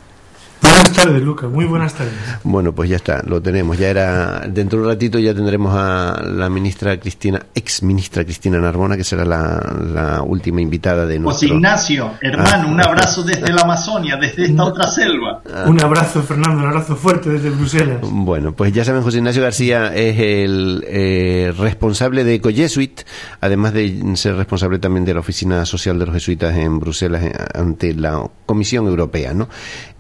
Buenas 0.62 0.94
tardes, 0.94 1.22
Lucas. 1.22 1.50
Muy 1.50 1.66
buenas 1.66 1.94
tardes. 1.94 2.14
Bueno, 2.44 2.74
pues 2.74 2.90
ya 2.90 2.96
está, 2.98 3.22
lo 3.26 3.42
tenemos. 3.42 3.78
Ya 3.78 3.90
era 3.90 4.42
dentro 4.48 4.80
de 4.80 4.86
un 4.86 4.92
ratito 4.92 5.20
ya 5.20 5.34
tendremos 5.34 5.74
a 5.76 6.22
la 6.24 6.50
ministra 6.50 7.00
Cristina, 7.00 7.42
ex 7.54 7.84
ministra 7.84 8.24
Cristina 8.24 8.60
Narbona, 8.60 8.96
que 8.98 9.04
será 9.04 9.26
la, 9.26 10.22
última 10.26 10.62
invitada 10.62 11.06
de 11.06 11.20
nuestro. 11.20 11.48
José 11.48 11.56
Ignacio, 11.56 12.12
hermano, 12.22 12.70
un 12.70 12.82
abrazo 12.82 13.24
desde 13.24 13.52
la 13.52 13.62
Amazonia, 13.62 14.18
desde 14.18 14.46
esta 14.46 14.64
otra 14.66 14.88
selva. 14.88 15.42
Un 15.66 15.82
abrazo, 15.82 16.22
Fernando, 16.24 16.62
un 16.64 16.70
abrazo 16.70 16.96
fuerte 16.96 17.30
desde 17.30 17.50
Bruselas. 17.50 18.00
Bueno, 18.02 18.54
pues 18.54 18.74
ya 18.74 18.84
saben, 18.84 19.02
José 19.02 19.18
Ignacio 19.18 19.42
García 19.42 19.94
es 19.94 20.20
el 20.20 20.84
eh, 20.88 21.54
responsable 21.58 22.24
de 22.24 22.36
Ecojesuit, 22.36 23.02
además 23.42 23.74
de 23.74 24.16
ser 24.16 24.36
responsable 24.36 24.80
también 24.80 25.06
de 25.06 25.14
la 25.14 25.20
Oficina 25.20 25.66
Social 25.66 26.00
de 26.00 26.06
los 26.06 26.16
Jesuitas 26.16 26.56
en 26.56 26.80
Bruselas 26.80 27.24
eh, 27.24 27.34
ante 27.54 27.94
la 27.94 28.28
Comisión 28.46 28.88
Europea, 28.88 29.34
¿no? 29.34 29.50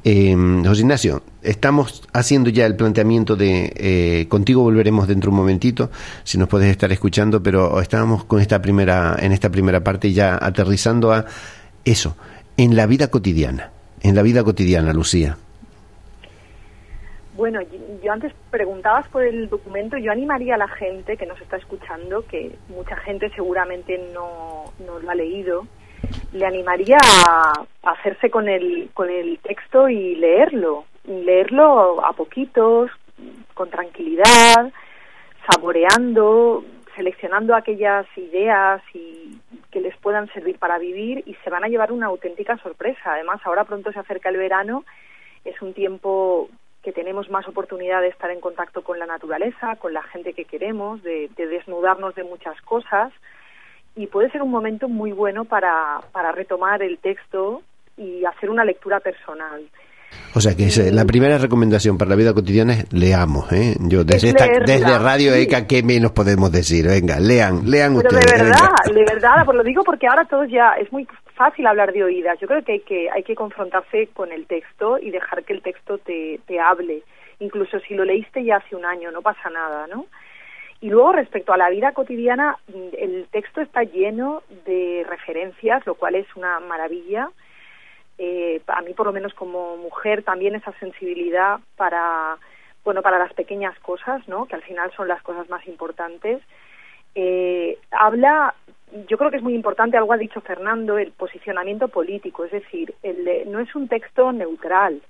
Eh, 0.07 0.35
José 0.63 0.81
Ignacio, 0.81 1.23
estamos 1.41 2.07
haciendo 2.13 2.51
ya 2.51 2.67
el 2.67 2.75
planteamiento 2.75 3.35
de 3.35 3.73
eh, 3.75 4.27
contigo 4.27 4.61
volveremos 4.61 5.07
dentro 5.07 5.31
de 5.31 5.33
un 5.33 5.41
momentito, 5.41 5.89
si 6.23 6.37
nos 6.37 6.47
puedes 6.47 6.69
estar 6.69 6.91
escuchando, 6.91 7.41
pero 7.41 7.81
estábamos 7.81 8.23
con 8.23 8.39
esta 8.39 8.61
primera 8.61 9.15
en 9.19 9.31
esta 9.31 9.49
primera 9.49 9.83
parte 9.83 10.13
ya 10.13 10.37
aterrizando 10.39 11.11
a 11.11 11.25
eso, 11.85 12.15
en 12.55 12.75
la 12.75 12.85
vida 12.85 13.07
cotidiana, 13.07 13.71
en 14.03 14.13
la 14.13 14.21
vida 14.21 14.43
cotidiana, 14.43 14.93
Lucía. 14.93 15.37
Bueno, 17.35 17.61
yo 18.03 18.11
antes 18.13 18.31
preguntabas 18.51 19.07
por 19.07 19.23
el 19.23 19.49
documento, 19.49 19.97
yo 19.97 20.11
animaría 20.11 20.53
a 20.53 20.59
la 20.59 20.67
gente 20.67 21.17
que 21.17 21.25
nos 21.25 21.41
está 21.41 21.57
escuchando, 21.57 22.23
que 22.27 22.55
mucha 22.69 22.95
gente 22.97 23.31
seguramente 23.31 23.99
no, 24.13 24.71
no 24.85 24.99
lo 24.99 25.09
ha 25.09 25.15
leído, 25.15 25.65
le 26.35 26.45
animaría 26.45 26.97
a, 27.01 27.53
hacerse 27.83 28.29
con 28.29 28.49
el, 28.49 28.89
con 28.93 29.09
el 29.09 29.39
texto 29.39 29.87
y 29.87 30.15
leerlo, 30.15 30.83
leerlo 31.05 32.05
a 32.05 32.11
poquitos, 32.11 32.91
con 33.53 33.69
tranquilidad, 33.69 34.71
saboreando, 35.49 36.65
seleccionando 36.95 37.55
aquellas 37.55 38.05
ideas 38.17 38.81
y 38.93 39.39
que 39.71 39.79
les 39.79 39.95
puedan 39.97 40.27
servir 40.33 40.59
para 40.59 40.77
vivir 40.77 41.23
y 41.25 41.35
se 41.35 41.49
van 41.49 41.63
a 41.63 41.69
llevar 41.69 41.93
una 41.93 42.07
auténtica 42.07 42.57
sorpresa. 42.57 43.13
Además, 43.13 43.39
ahora 43.45 43.63
pronto 43.63 43.93
se 43.93 43.99
acerca 43.99 44.27
el 44.27 44.37
verano, 44.37 44.83
es 45.45 45.61
un 45.61 45.73
tiempo 45.73 46.49
que 46.83 46.91
tenemos 46.91 47.29
más 47.29 47.47
oportunidad 47.47 48.01
de 48.01 48.09
estar 48.09 48.29
en 48.29 48.41
contacto 48.41 48.83
con 48.83 48.99
la 48.99 49.05
naturaleza, 49.05 49.77
con 49.77 49.93
la 49.93 50.03
gente 50.03 50.33
que 50.33 50.45
queremos, 50.45 51.01
de 51.01 51.29
desnudarnos 51.37 52.13
de 52.13 52.25
muchas 52.25 52.59
cosas 52.61 53.13
y 53.95 54.07
puede 54.07 54.29
ser 54.29 54.41
un 54.41 54.51
momento 54.51 54.89
muy 54.89 55.11
bueno 55.11 55.45
para, 55.45 56.01
para 56.11 56.31
retomar 56.31 56.81
el 56.81 56.97
texto 56.99 57.61
y 57.97 58.25
hacer 58.25 58.49
una 58.49 58.65
lectura 58.65 58.99
personal. 58.99 59.67
O 60.33 60.41
sea 60.41 60.55
que 60.55 60.65
es, 60.65 60.93
la 60.93 61.05
primera 61.05 61.37
recomendación 61.37 61.97
para 61.97 62.09
la 62.09 62.15
vida 62.15 62.33
cotidiana 62.33 62.73
es 62.73 62.93
leamos, 62.93 63.51
¿eh? 63.53 63.75
Yo 63.79 64.03
desde, 64.03 64.29
esta, 64.29 64.47
desde 64.65 64.99
Radio 64.99 65.33
ECA, 65.33 65.65
¿qué 65.65 65.81
menos 65.81 66.11
podemos 66.11 66.51
decir? 66.51 66.87
Venga, 66.87 67.19
lean, 67.19 67.69
lean 67.69 67.95
Pero 67.95 68.09
ustedes. 68.09 68.37
de 68.37 68.43
verdad, 68.43 68.69
de 68.93 69.05
verdad, 69.05 69.45
pues 69.45 69.57
lo 69.57 69.63
digo 69.63 69.83
porque 69.83 70.07
ahora 70.07 70.25
todos 70.25 70.49
ya, 70.49 70.73
es 70.73 70.91
muy 70.91 71.07
fácil 71.35 71.65
hablar 71.67 71.93
de 71.93 72.03
oídas. 72.03 72.37
Yo 72.39 72.47
creo 72.47 72.63
que 72.63 72.73
hay 72.73 72.79
que, 72.81 73.09
hay 73.09 73.23
que 73.23 73.35
confrontarse 73.35 74.07
con 74.13 74.31
el 74.31 74.45
texto 74.45 74.97
y 74.99 75.11
dejar 75.11 75.43
que 75.43 75.53
el 75.53 75.61
texto 75.61 75.97
te, 75.99 76.39
te 76.45 76.59
hable. 76.59 77.03
Incluso 77.39 77.79
si 77.79 77.93
lo 77.93 78.03
leíste 78.03 78.43
ya 78.43 78.57
hace 78.57 78.75
un 78.75 78.85
año, 78.85 79.11
no 79.11 79.21
pasa 79.21 79.49
nada, 79.49 79.87
¿no? 79.87 80.05
Y 80.81 80.89
luego, 80.89 81.13
respecto 81.13 81.53
a 81.53 81.57
la 81.57 81.69
vida 81.69 81.93
cotidiana, 81.93 82.57
el 82.97 83.27
texto 83.31 83.61
está 83.61 83.83
lleno 83.83 84.43
de 84.65 85.05
referencias, 85.07 85.85
lo 85.85 85.95
cual 85.95 86.15
es 86.15 86.27
una 86.35 86.59
maravilla. 86.59 87.29
Eh, 88.17 88.61
a 88.67 88.81
mí, 88.81 88.93
por 88.93 89.07
lo 89.07 89.13
menos 89.13 89.33
como 89.33 89.77
mujer, 89.77 90.23
también 90.23 90.55
esa 90.55 90.71
sensibilidad 90.79 91.59
para, 91.75 92.37
bueno, 92.83 93.01
para 93.01 93.19
las 93.19 93.33
pequeñas 93.33 93.77
cosas, 93.79 94.27
¿no? 94.27 94.45
Que 94.45 94.55
al 94.55 94.63
final 94.63 94.91
son 94.95 95.07
las 95.07 95.21
cosas 95.21 95.49
más 95.49 95.65
importantes. 95.67 96.41
Eh, 97.15 97.77
habla, 97.91 98.53
yo 99.07 99.17
creo 99.17 99.31
que 99.31 99.37
es 99.37 99.43
muy 99.43 99.55
importante, 99.55 99.97
algo 99.97 100.13
ha 100.13 100.17
dicho 100.17 100.41
Fernando, 100.41 100.97
el 100.97 101.11
posicionamiento 101.11 101.87
político, 101.87 102.43
es 102.43 102.51
decir, 102.51 102.93
el, 103.03 103.49
no 103.49 103.59
es 103.59 103.73
un 103.73 103.87
texto 103.87 104.31
neutral, 104.33 105.01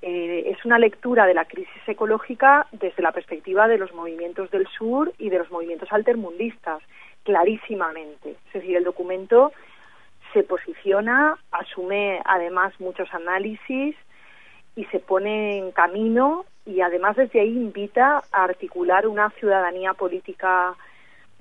eh, 0.00 0.44
es 0.46 0.64
una 0.64 0.78
lectura 0.78 1.26
de 1.26 1.34
la 1.34 1.44
crisis 1.44 1.82
ecológica 1.86 2.66
desde 2.72 3.02
la 3.02 3.12
perspectiva 3.12 3.66
de 3.66 3.78
los 3.78 3.92
movimientos 3.92 4.50
del 4.50 4.66
sur 4.68 5.12
y 5.18 5.28
de 5.28 5.38
los 5.38 5.50
movimientos 5.50 5.92
altermundistas, 5.92 6.82
clarísimamente. 7.24 8.36
Es 8.46 8.52
decir, 8.52 8.76
el 8.76 8.84
documento 8.84 9.52
se 10.32 10.42
posiciona, 10.44 11.36
asume 11.50 12.20
además 12.24 12.72
muchos 12.78 13.12
análisis 13.12 13.96
y 14.76 14.84
se 14.86 15.00
pone 15.00 15.58
en 15.58 15.72
camino 15.72 16.44
y 16.64 16.80
además 16.80 17.16
desde 17.16 17.40
ahí 17.40 17.56
invita 17.56 18.22
a 18.30 18.44
articular 18.44 19.08
una 19.08 19.30
ciudadanía 19.30 19.94
política 19.94 20.76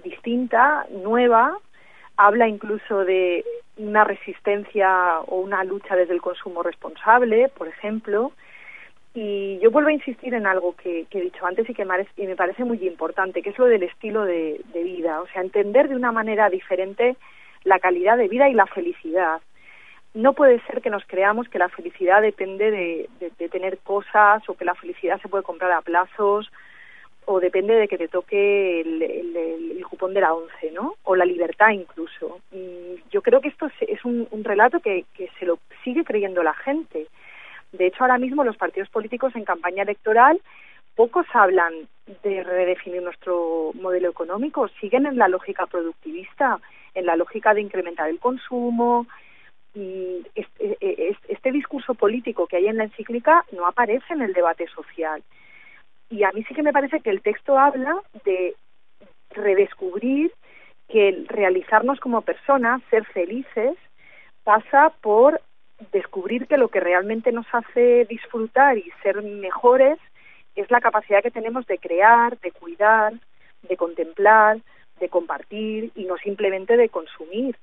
distinta, 0.03 0.87
nueva, 0.89 1.57
habla 2.15 2.47
incluso 2.47 3.05
de 3.05 3.45
una 3.77 4.03
resistencia 4.03 5.19
o 5.27 5.37
una 5.37 5.63
lucha 5.63 5.95
desde 5.95 6.13
el 6.13 6.21
consumo 6.21 6.63
responsable, 6.63 7.49
por 7.49 7.67
ejemplo, 7.67 8.31
y 9.19 9.57
yo 9.63 9.71
vuelvo 9.71 9.89
a 9.89 9.93
insistir 9.93 10.35
en 10.35 10.45
algo 10.45 10.75
que, 10.75 11.07
he 11.09 11.21
dicho 11.21 11.43
antes 11.43 11.67
y 11.67 11.73
que 11.73 11.85
me 11.85 12.35
parece 12.35 12.63
muy 12.63 12.77
importante, 12.87 13.41
que 13.41 13.49
es 13.49 13.57
lo 13.57 13.65
del 13.65 13.81
estilo 13.81 14.23
de, 14.23 14.61
vida, 14.75 15.21
o 15.21 15.27
sea, 15.29 15.41
entender 15.41 15.89
de 15.89 15.95
una 15.95 16.11
manera 16.11 16.51
diferente 16.51 17.17
la 17.63 17.79
calidad 17.79 18.15
de 18.15 18.27
vida 18.27 18.47
y 18.47 18.53
la 18.53 18.67
felicidad. 18.67 19.41
No 20.13 20.33
puede 20.33 20.61
ser 20.67 20.83
que 20.83 20.91
nos 20.91 21.03
creamos 21.07 21.49
que 21.49 21.57
la 21.57 21.67
felicidad 21.67 22.21
depende 22.21 22.69
de, 22.69 23.49
tener 23.49 23.79
cosas 23.79 24.47
o 24.47 24.53
que 24.53 24.65
la 24.65 24.75
felicidad 24.75 25.19
se 25.19 25.29
puede 25.29 25.43
comprar 25.43 25.71
a 25.71 25.81
plazos 25.81 26.51
o 27.25 27.39
depende 27.39 27.73
de 27.73 27.87
que 27.87 27.97
te 27.97 28.09
toque 28.09 28.81
el, 28.81 29.83
cupón 29.89 30.13
de 30.13 30.21
la 30.21 30.35
once, 30.35 30.71
¿no? 30.73 30.93
O 31.03 31.15
la 31.15 31.25
libertad 31.25 31.69
incluso. 31.71 32.39
Y 32.51 33.01
yo 33.09 33.23
creo 33.23 33.41
que 33.41 33.47
esto 33.47 33.67
es, 33.79 34.05
un, 34.05 34.27
un 34.29 34.43
relato 34.43 34.79
que, 34.79 35.05
que 35.15 35.27
se 35.39 35.47
lo 35.47 35.57
sigue 35.83 36.03
creyendo 36.03 36.43
la 36.43 36.53
gente 36.53 37.07
de 37.77 37.87
hecho, 37.87 38.03
ahora 38.03 38.17
mismo 38.17 38.43
los 38.43 38.57
partidos 38.57 38.89
políticos 38.89 39.35
en 39.35 39.45
campaña 39.45 39.83
electoral 39.83 40.41
pocos 40.95 41.27
hablan 41.33 41.73
de 42.23 42.43
redefinir 42.43 43.03
nuestro 43.03 43.71
modelo 43.75 44.09
económico, 44.09 44.67
siguen 44.81 45.05
en 45.05 45.17
la 45.17 45.27
lógica 45.27 45.67
productivista 45.67 46.59
en 46.95 47.05
la 47.05 47.15
lógica 47.15 47.53
de 47.53 47.61
incrementar 47.61 48.09
el 48.09 48.19
consumo. 48.19 49.05
Este, 49.75 51.15
este 51.27 51.51
discurso 51.51 51.93
político 51.93 52.47
que 52.47 52.57
hay 52.57 52.67
en 52.67 52.77
la 52.77 52.85
encíclica 52.85 53.45
no 53.51 53.67
aparece 53.67 54.13
en 54.13 54.21
el 54.21 54.33
debate 54.33 54.67
social. 54.67 55.21
Y 56.09 56.23
a 56.23 56.31
mí 56.31 56.43
sí 56.43 56.55
que 56.55 56.63
me 56.63 56.73
parece 56.73 56.99
que 57.01 57.11
el 57.11 57.21
texto 57.21 57.59
habla 57.59 58.01
de 58.25 58.55
redescubrir 59.29 60.31
que 60.89 61.25
realizarnos 61.27 61.99
como 61.99 62.21
personas, 62.21 62.81
ser 62.89 63.05
felices, 63.05 63.75
pasa 64.43 64.91
por 65.01 65.39
descubrir 65.91 66.47
que 66.47 66.57
lo 66.57 66.69
que 66.69 66.79
realmente 66.79 67.31
nos 67.31 67.45
hace 67.51 68.05
disfrutar 68.05 68.77
y 68.77 68.91
ser 69.03 69.21
mejores 69.21 69.99
es 70.55 70.69
la 70.71 70.81
capacidad 70.81 71.21
que 71.21 71.31
tenemos 71.31 71.65
de 71.67 71.77
crear, 71.77 72.37
de 72.39 72.51
cuidar, 72.51 73.13
de 73.61 73.77
contemplar, 73.77 74.59
de 74.99 75.09
compartir 75.09 75.91
y 75.95 76.05
no 76.05 76.17
simplemente 76.17 76.77
de 76.77 76.89
consumir. 76.89 77.55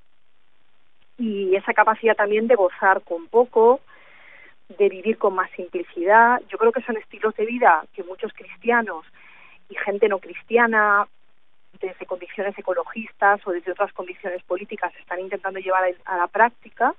Y 1.18 1.54
esa 1.56 1.74
capacidad 1.74 2.16
también 2.16 2.46
de 2.46 2.54
gozar 2.54 3.02
con 3.02 3.26
poco, 3.26 3.80
de 4.78 4.88
vivir 4.88 5.18
con 5.18 5.34
más 5.34 5.50
simplicidad. 5.52 6.40
Yo 6.48 6.58
creo 6.58 6.72
que 6.72 6.82
son 6.82 6.96
estilos 6.96 7.34
de 7.34 7.46
vida 7.46 7.84
que 7.92 8.04
muchos 8.04 8.32
cristianos 8.32 9.04
y 9.68 9.74
gente 9.74 10.08
no 10.08 10.18
cristiana, 10.18 11.06
desde 11.80 12.06
convicciones 12.06 12.56
ecologistas 12.56 13.44
o 13.46 13.50
desde 13.50 13.72
otras 13.72 13.92
convicciones 13.92 14.42
políticas, 14.44 14.92
están 15.00 15.18
intentando 15.20 15.58
llevar 15.58 15.92
a 16.04 16.16
la 16.16 16.28
práctica 16.28 16.94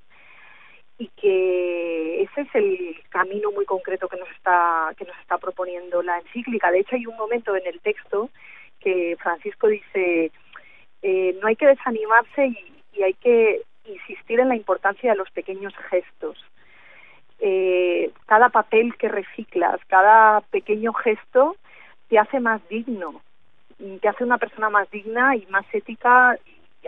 y 0.97 1.07
que 1.09 2.23
ese 2.23 2.41
es 2.41 2.55
el 2.55 2.95
camino 3.09 3.51
muy 3.51 3.65
concreto 3.65 4.07
que 4.07 4.17
nos 4.17 4.29
está 4.31 4.93
que 4.97 5.05
nos 5.05 5.17
está 5.19 5.37
proponiendo 5.37 6.01
la 6.01 6.17
encíclica. 6.19 6.71
De 6.71 6.79
hecho, 6.79 6.95
hay 6.95 7.05
un 7.05 7.17
momento 7.17 7.55
en 7.55 7.67
el 7.67 7.79
texto 7.81 8.29
que 8.79 9.17
Francisco 9.19 9.67
dice 9.67 10.31
eh, 11.01 11.37
no 11.41 11.47
hay 11.47 11.55
que 11.55 11.67
desanimarse 11.67 12.47
y, 12.47 13.03
hay 13.03 13.13
que 13.15 13.61
insistir 13.85 14.39
en 14.39 14.47
la 14.47 14.55
importancia 14.55 15.11
de 15.11 15.17
los 15.17 15.29
pequeños 15.31 15.73
gestos. 15.89 16.43
Eh, 17.39 18.11
cada 18.25 18.49
papel 18.49 18.95
que 18.97 19.09
reciclas, 19.09 19.79
cada 19.87 20.41
pequeño 20.41 20.93
gesto 20.93 21.57
te 22.07 22.17
hace 22.17 22.39
más 22.39 22.65
digno, 22.69 23.21
te 24.01 24.07
hace 24.07 24.23
una 24.23 24.37
persona 24.37 24.69
más 24.69 24.89
digna 24.89 25.35
y 25.35 25.45
más 25.47 25.65
ética 25.73 26.39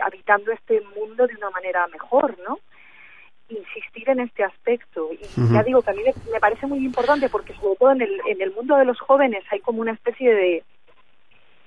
habitando 0.02 0.50
este 0.50 0.80
mundo 0.96 1.26
de 1.26 1.36
una 1.36 1.50
manera 1.50 1.86
mejor, 1.88 2.36
¿no? 2.40 2.58
Insistir 3.48 4.08
en 4.10 4.20
este 4.20 4.44
aspecto. 4.44 5.10
Y 5.12 5.52
ya 5.52 5.62
digo 5.62 5.82
que 5.82 5.90
a 5.90 5.94
mí 5.94 6.02
me, 6.32 6.40
parece 6.40 6.66
muy 6.66 6.84
importante 6.84 7.28
porque 7.28 7.54
sobre 7.54 7.76
todo 7.76 7.92
en 7.92 8.02
el, 8.02 8.20
en 8.28 8.40
el 8.40 8.52
mundo 8.52 8.76
de 8.76 8.84
los 8.84 8.98
jóvenes 9.00 9.44
hay 9.50 9.60
como 9.60 9.80
una 9.80 9.92
especie 9.92 10.34
de 10.34 10.64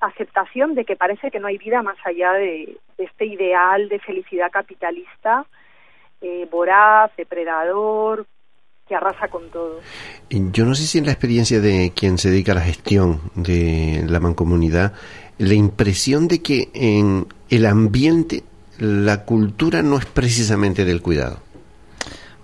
aceptación 0.02 0.74
de 0.76 0.84
que 0.84 0.96
parece 0.96 1.32
que 1.32 1.40
no 1.40 1.48
hay 1.48 1.58
vida 1.58 1.82
más 1.82 1.98
allá 2.04 2.34
de, 2.34 2.78
este 2.98 3.26
ideal 3.26 3.88
de 3.90 4.00
felicidad 4.00 4.52
capitalista, 4.52 5.46
eh, 6.22 6.48
voraz, 6.52 7.12
depredador, 7.18 8.26
que 8.88 8.96
arrasa 8.96 9.28
con 9.28 9.50
todo. 9.50 9.80
Yo 10.30 10.66
no 10.66 10.76
sé 10.76 10.84
si 10.84 10.98
en 10.98 11.06
la 11.06 11.12
experiencia 11.12 11.60
de 11.60 11.94
quien 11.96 12.18
se 12.18 12.30
dedica 12.30 12.52
a 12.52 12.56
la 12.56 12.62
gestión 12.62 13.22
de 13.36 14.04
la 14.08 14.20
mancomunidad, 14.20 14.94
la 15.38 15.54
impresión 15.54 16.28
de 16.28 16.42
que 16.42 16.70
en 16.74 17.28
el 17.50 17.66
ambiente 17.66 18.44
la 18.80 19.26
cultura 19.26 19.82
no 19.82 19.98
es 19.98 20.06
precisamente 20.06 20.86
del 20.86 21.02
cuidado. 21.02 21.40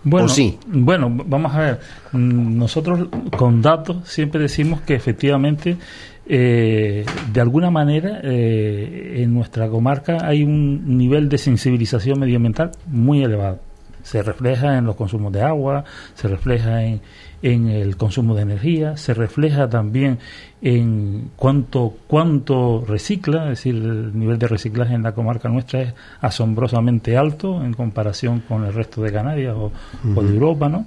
Bueno, 0.04 0.28
bueno, 0.68 1.24
vamos 1.26 1.54
a 1.54 1.60
ver. 1.60 1.80
Nosotros 2.14 3.08
con 3.36 3.62
datos 3.62 4.08
siempre 4.08 4.42
decimos 4.42 4.82
que 4.82 4.96
efectivamente, 4.96 5.78
eh, 6.26 7.06
de 7.32 7.42
alguna 7.42 7.70
manera, 7.70 8.22
eh, 8.24 9.16
en 9.18 9.34
nuestra 9.34 9.68
comarca 9.70 10.18
hay 10.24 10.44
un 10.44 10.98
nivel 10.98 11.30
de 11.30 11.38
sensibilización 11.38 12.20
medioambiental 12.20 12.72
muy 12.88 13.24
elevado. 13.24 13.60
Se 14.04 14.24
refleja 14.24 14.78
en 14.78 14.86
los 14.86 14.96
consumos 14.96 15.34
de 15.34 15.42
agua, 15.42 15.84
se 16.14 16.30
refleja 16.30 16.84
en, 16.84 17.02
en 17.42 17.68
el 17.68 17.98
consumo 17.98 18.36
de 18.36 18.42
energía, 18.42 18.98
se 18.98 19.14
refleja 19.14 19.70
también 19.70 20.20
en 20.62 21.32
cuánto, 21.36 21.96
cuánto 22.08 22.84
recicla, 22.88 23.44
es 23.44 23.50
decir, 23.50 23.76
el 23.76 24.18
nivel 24.18 24.40
de 24.40 24.48
reciclaje 24.48 24.94
en 24.96 25.04
la 25.04 25.14
comarca 25.14 25.50
nuestra 25.50 25.82
es 25.82 25.94
asombrosamente 26.22 27.16
alto 27.16 27.64
en 27.64 27.74
comparación 27.74 28.42
con 28.48 28.66
el 28.66 28.74
resto 28.74 29.02
de 29.02 29.12
Canarias 29.12 29.56
o, 29.56 29.72
de 30.04 30.34
Europa, 30.34 30.70
¿no? 30.70 30.86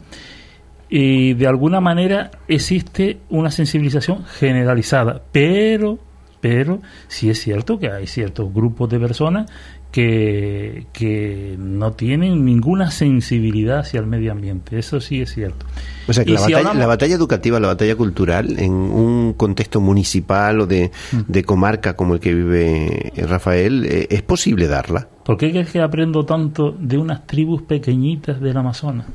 Y 0.89 1.35
de 1.35 1.47
alguna 1.47 1.81
manera 1.81 2.33
existe 2.49 3.21
una 3.29 3.51
sensibilización 3.53 4.25
generalizada, 4.25 5.23
pero 5.31 5.99
pero 6.41 6.81
sí 7.07 7.29
es 7.29 7.39
cierto 7.39 7.79
que 7.79 7.91
hay 7.91 8.07
ciertos 8.07 8.53
grupos 8.53 8.89
de 8.89 8.99
personas 8.99 9.51
que, 9.91 10.87
que 10.93 11.57
no 11.59 11.93
tienen 11.93 12.45
ninguna 12.45 12.91
sensibilidad 12.91 13.81
hacia 13.81 14.01
el 14.01 14.07
medio 14.07 14.33
ambiente. 14.33 14.79
Eso 14.79 15.01
sí 15.01 15.21
es 15.21 15.35
cierto. 15.35 15.67
O 16.09 16.13
sea 16.13 16.25
que 16.25 16.33
la, 16.33 16.87
batalla, 16.87 17.15
educativa, 17.15 17.61
la 17.61 17.69
batalla 17.69 17.97
cultural, 17.97 18.59
en 18.59 18.73
un 18.73 19.35
contexto 19.35 19.81
municipal 19.81 20.61
o 20.61 20.67
de, 20.67 20.91
de 21.27 21.45
comarca 21.45 21.95
como 21.95 22.15
el 22.15 22.21
que 22.21 22.35
vive 22.35 23.13
Rafael, 23.17 23.85
eh, 23.85 24.07
¿es 24.11 24.23
posible 24.23 24.67
darla? 24.67 25.09
¿Por 25.25 25.37
qué 25.37 25.59
es 25.59 25.71
que 25.71 25.81
aprendo 25.81 26.25
tanto 26.25 26.73
de 26.73 26.99
unas 26.99 27.27
tribus 27.27 27.63
pequeñitas 27.63 28.41
del 28.41 28.57
Amazonas? 28.57 29.07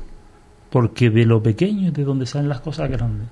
Porque 0.70 1.10
de 1.10 1.24
lo 1.24 1.42
pequeño 1.42 1.88
es 1.88 1.94
de 1.94 2.04
donde 2.04 2.26
salen 2.26 2.48
las 2.48 2.60
cosas 2.60 2.90
grandes 2.90 3.28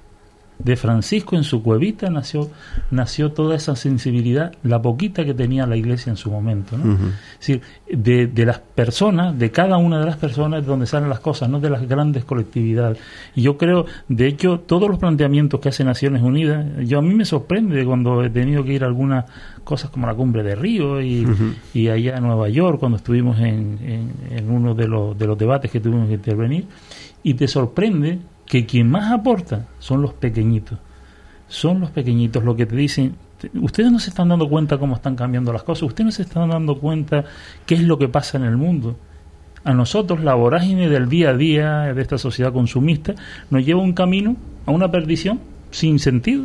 de 0.58 0.76
Francisco 0.76 1.36
en 1.36 1.44
su 1.44 1.62
cuevita 1.62 2.10
nació, 2.10 2.50
nació 2.90 3.32
toda 3.32 3.56
esa 3.56 3.74
sensibilidad, 3.76 4.52
la 4.62 4.80
poquita 4.80 5.24
que 5.24 5.34
tenía 5.34 5.66
la 5.66 5.76
iglesia 5.76 6.10
en 6.10 6.16
su 6.16 6.30
momento. 6.30 6.78
¿no? 6.78 6.94
Es 6.94 7.38
decir, 7.38 7.62
de, 7.90 8.26
de, 8.26 8.46
las 8.46 8.60
personas, 8.60 9.36
de 9.38 9.50
cada 9.50 9.76
una 9.76 9.98
de 9.98 10.06
las 10.06 10.16
personas 10.16 10.62
de 10.62 10.66
donde 10.66 10.86
salen 10.86 11.08
las 11.08 11.20
cosas, 11.20 11.48
no 11.48 11.60
de 11.60 11.70
las 11.70 11.88
grandes 11.88 12.24
colectividades. 12.24 12.98
Y 13.34 13.42
yo 13.42 13.58
creo, 13.58 13.86
de 14.08 14.26
hecho, 14.26 14.60
todos 14.60 14.88
los 14.88 14.98
planteamientos 14.98 15.60
que 15.60 15.70
hace 15.70 15.84
Naciones 15.84 16.22
Unidas, 16.22 16.64
yo 16.86 16.98
a 16.98 17.02
mí 17.02 17.14
me 17.14 17.24
sorprende 17.24 17.84
cuando 17.84 18.22
he 18.22 18.30
tenido 18.30 18.64
que 18.64 18.74
ir 18.74 18.84
a 18.84 18.86
algunas 18.86 19.24
cosas 19.64 19.90
como 19.90 20.06
la 20.06 20.14
cumbre 20.14 20.42
de 20.42 20.54
Río 20.54 21.00
y, 21.00 21.26
y 21.72 21.88
allá 21.88 22.16
en 22.16 22.22
Nueva 22.22 22.48
York, 22.48 22.78
cuando 22.78 22.96
estuvimos 22.96 23.38
en, 23.38 23.78
en, 23.82 24.12
en 24.30 24.50
uno 24.50 24.74
de 24.74 24.86
los, 24.86 25.18
de 25.18 25.26
los 25.26 25.36
debates 25.36 25.70
que 25.70 25.80
tuvimos 25.80 26.08
que 26.08 26.14
intervenir, 26.14 26.66
y 27.22 27.34
te 27.34 27.48
sorprende 27.48 28.18
que 28.46 28.66
quien 28.66 28.90
más 28.90 29.12
aporta 29.12 29.66
son 29.78 30.02
los 30.02 30.12
pequeñitos. 30.12 30.78
Son 31.48 31.80
los 31.80 31.90
pequeñitos 31.90 32.42
los 32.42 32.56
que 32.56 32.66
te 32.66 32.76
dicen, 32.76 33.16
ustedes 33.54 33.90
no 33.90 33.98
se 33.98 34.10
están 34.10 34.28
dando 34.28 34.48
cuenta 34.48 34.78
cómo 34.78 34.96
están 34.96 35.16
cambiando 35.16 35.52
las 35.52 35.62
cosas, 35.62 35.84
ustedes 35.84 36.06
no 36.06 36.12
se 36.12 36.22
están 36.22 36.50
dando 36.50 36.78
cuenta 36.78 37.24
qué 37.66 37.74
es 37.74 37.82
lo 37.82 37.98
que 37.98 38.08
pasa 38.08 38.38
en 38.38 38.44
el 38.44 38.56
mundo. 38.56 38.96
A 39.64 39.72
nosotros 39.72 40.22
la 40.22 40.34
vorágine 40.34 40.88
del 40.88 41.08
día 41.08 41.30
a 41.30 41.36
día 41.36 41.94
de 41.94 42.02
esta 42.02 42.18
sociedad 42.18 42.52
consumista 42.52 43.14
nos 43.50 43.64
lleva 43.64 43.80
un 43.80 43.94
camino 43.94 44.36
a 44.66 44.70
una 44.70 44.90
perdición 44.90 45.40
sin 45.70 45.98
sentido. 45.98 46.44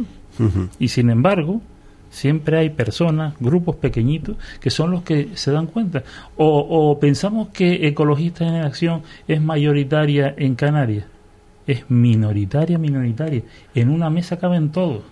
Y 0.79 0.88
sin 0.88 1.09
embargo, 1.09 1.62
siempre 2.09 2.59
hay 2.59 2.69
personas, 2.69 3.33
grupos 3.41 3.75
pequeñitos, 3.75 4.38
que 4.62 4.69
son 4.69 4.91
los 4.91 5.03
que 5.03 5.31
se 5.33 5.51
dan 5.51 5.67
cuenta. 5.67 6.03
O, 6.38 6.59
o 6.59 6.97
pensamos 6.97 7.49
que 7.49 7.88
Ecologistas 7.88 8.47
en 8.47 8.55
Acción 8.55 9.01
es 9.27 9.41
mayoritaria 9.41 10.33
en 10.38 10.55
Canarias 10.55 11.05
es 11.71 11.89
minoritaria, 11.89 12.79
minoritaria. 12.79 13.43
En 13.75 13.89
una 13.89 14.10
mesa 14.10 14.39
caben 14.39 14.71
todos. 14.71 15.03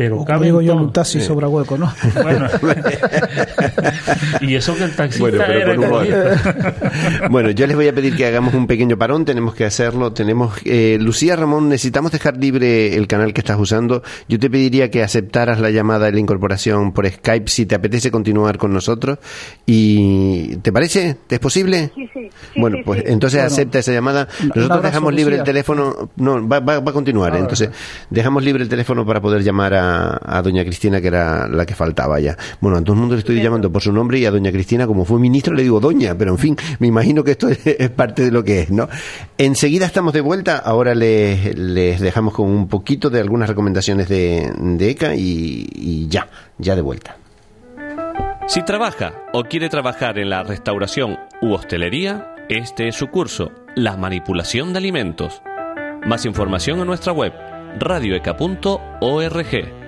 Pero 0.00 0.24
caben 0.24 0.44
digo 0.44 0.62
yo 0.62 0.76
un 0.76 0.94
taxi 0.94 1.20
sobra 1.20 1.46
hueco, 1.46 1.76
¿no? 1.76 1.92
Bueno, 2.22 2.46
y 4.40 4.54
eso 4.54 4.74
que 4.74 4.84
el 4.84 4.96
taxista 4.96 5.28
bueno, 5.28 5.44
era 5.44 7.28
bueno, 7.30 7.50
yo 7.50 7.66
les 7.66 7.76
voy 7.76 7.86
a 7.86 7.92
pedir 7.92 8.16
que 8.16 8.24
hagamos 8.24 8.54
un 8.54 8.66
pequeño 8.66 8.96
parón, 8.96 9.26
tenemos 9.26 9.54
que 9.54 9.66
hacerlo. 9.66 10.14
Tenemos 10.14 10.54
eh, 10.64 10.96
Lucía 10.98 11.36
Ramón, 11.36 11.68
necesitamos 11.68 12.12
dejar 12.12 12.38
libre 12.38 12.96
el 12.96 13.06
canal 13.08 13.34
que 13.34 13.42
estás 13.42 13.58
usando. 13.60 14.02
Yo 14.26 14.38
te 14.38 14.48
pediría 14.48 14.90
que 14.90 15.02
aceptaras 15.02 15.60
la 15.60 15.68
llamada 15.68 16.06
de 16.06 16.12
la 16.12 16.20
incorporación 16.20 16.92
por 16.92 17.06
Skype 17.06 17.50
si 17.50 17.66
te 17.66 17.74
apetece 17.74 18.10
continuar 18.10 18.56
con 18.56 18.72
nosotros. 18.72 19.18
¿Y 19.66 20.56
te 20.56 20.72
parece? 20.72 21.18
¿Es 21.28 21.38
posible? 21.40 21.92
Sí, 21.94 22.08
sí. 22.14 22.30
bueno, 22.56 22.78
pues 22.86 23.04
entonces 23.04 23.42
acepta 23.42 23.80
esa 23.80 23.92
llamada. 23.92 24.28
Nosotros 24.54 24.82
dejamos 24.82 25.12
libre 25.12 25.36
el 25.36 25.42
teléfono. 25.42 26.10
No, 26.16 26.48
va, 26.48 26.60
va, 26.60 26.76
a 26.76 26.92
continuar. 26.92 27.36
entonces, 27.36 27.68
dejamos 28.08 28.42
libre 28.42 28.62
el 28.62 28.70
teléfono 28.70 29.04
para 29.04 29.20
poder 29.20 29.42
llamar 29.42 29.74
a, 29.74 29.89
a, 29.90 30.42
doña 30.42 30.64
Cristina, 30.64 31.00
que 31.00 31.08
era 31.08 31.48
la 31.48 31.66
que 31.66 31.74
faltaba 31.74 32.20
ya. 32.20 32.36
Bueno, 32.60 32.78
a 32.78 32.82
todo 32.82 32.94
el 32.94 33.00
mundo 33.00 33.14
le 33.14 33.20
estoy 33.20 33.42
llamando 33.42 33.70
por 33.70 33.82
su 33.82 33.92
nombre 33.92 34.18
y 34.18 34.26
a 34.26 34.30
doña 34.30 34.52
Cristina, 34.52 34.86
como 34.86 35.04
fue 35.04 35.18
ministro, 35.18 35.54
le 35.54 35.62
digo 35.62 35.80
doña, 35.80 36.16
pero 36.16 36.32
en 36.32 36.38
fin, 36.38 36.56
me 36.78 36.86
imagino 36.86 37.24
que 37.24 37.32
esto 37.32 37.48
es, 37.64 37.90
parte 37.90 38.22
de 38.22 38.30
lo 38.30 38.44
que 38.44 38.60
es, 38.60 38.70
¿no? 38.70 38.88
Enseguida 39.38 39.86
estamos 39.86 40.12
de 40.12 40.20
vuelta. 40.20 40.58
Ahora 40.58 40.94
les, 40.94 41.58
les 41.58 42.00
dejamos 42.00 42.34
con 42.34 42.46
un 42.46 42.68
poquito 42.68 43.10
de 43.10 43.20
algunas 43.20 43.48
recomendaciones 43.48 44.08
de, 44.08 44.52
de 44.56 44.90
ECA 44.90 45.14
y, 45.14 45.66
y 45.74 46.08
ya, 46.08 46.28
ya 46.58 46.76
de 46.76 46.82
vuelta. 46.82 47.16
Si 48.46 48.64
trabaja 48.64 49.12
o 49.32 49.44
quiere 49.44 49.68
trabajar 49.68 50.18
en 50.18 50.30
la 50.30 50.42
restauración 50.42 51.18
u 51.40 51.52
hostelería, 51.52 52.34
este 52.48 52.88
es 52.88 52.96
su 52.96 53.06
curso, 53.06 53.52
La 53.76 53.96
manipulación 53.96 54.72
de 54.72 54.78
alimentos. 54.78 55.40
Más 56.04 56.24
información 56.24 56.80
en 56.80 56.86
nuestra 56.86 57.12
web 57.12 57.32
radioeca.org. 57.78 59.79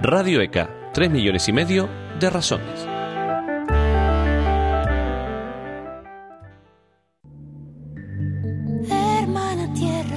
Radio 0.00 0.40
ECA, 0.40 0.68
3 0.92 1.10
millones 1.10 1.48
y 1.48 1.52
medio 1.52 1.88
de 2.18 2.30
razones. 2.30 2.88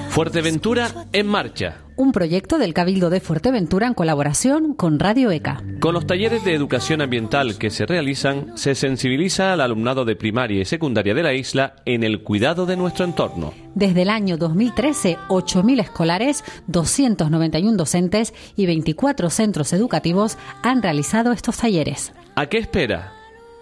Fuerteventura 0.10 0.90
en 1.13 1.28
marcha. 1.28 1.87
Un 2.00 2.12
proyecto 2.12 2.60
del 2.60 2.76
Cabildo 2.76 3.10
de 3.10 3.20
Fuerteventura 3.20 3.88
en 3.88 3.96
colaboración 3.96 4.76
con 4.76 5.00
Radio 5.00 5.32
ECA. 5.32 5.64
Con 5.80 5.96
los 5.96 6.06
talleres 6.06 6.46
de 6.46 6.54
educación 6.54 7.02
ambiental 7.02 7.58
que 7.58 7.72
se 7.72 7.88
realizan, 7.88 8.56
se 8.56 8.76
sensibiliza 8.76 9.52
al 9.52 9.62
alumnado 9.62 10.06
de 10.06 10.16
primaria 10.16 10.62
y 10.62 10.66
secundaria 10.66 11.16
de 11.16 11.24
la 11.24 11.34
isla 11.34 11.78
en 11.86 12.04
el 12.04 12.22
cuidado 12.22 12.68
de 12.68 12.78
nuestro 12.78 13.04
entorno. 13.04 13.52
Desde 13.74 14.04
el 14.04 14.12
año 14.12 14.38
2013, 14.38 15.18
8.000 15.28 15.82
escolares, 15.82 16.44
291 16.68 17.76
docentes 17.76 18.32
y 18.56 18.68
24 18.68 19.32
centros 19.32 19.74
educativos 19.74 20.38
han 20.62 20.84
realizado 20.84 21.32
estos 21.32 21.58
talleres. 21.58 22.14
¿A 22.36 22.46
qué 22.46 22.60
espera? 22.60 23.12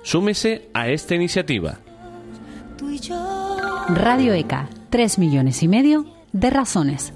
Súmese 0.03 0.67
a 0.73 0.89
esta 0.89 1.15
iniciativa. 1.15 1.79
Radio 3.87 4.33
ECA, 4.33 4.67
3 4.89 5.19
millones 5.19 5.63
y 5.63 5.69
medio 5.69 6.05
de 6.33 6.49
razones. 6.49 7.13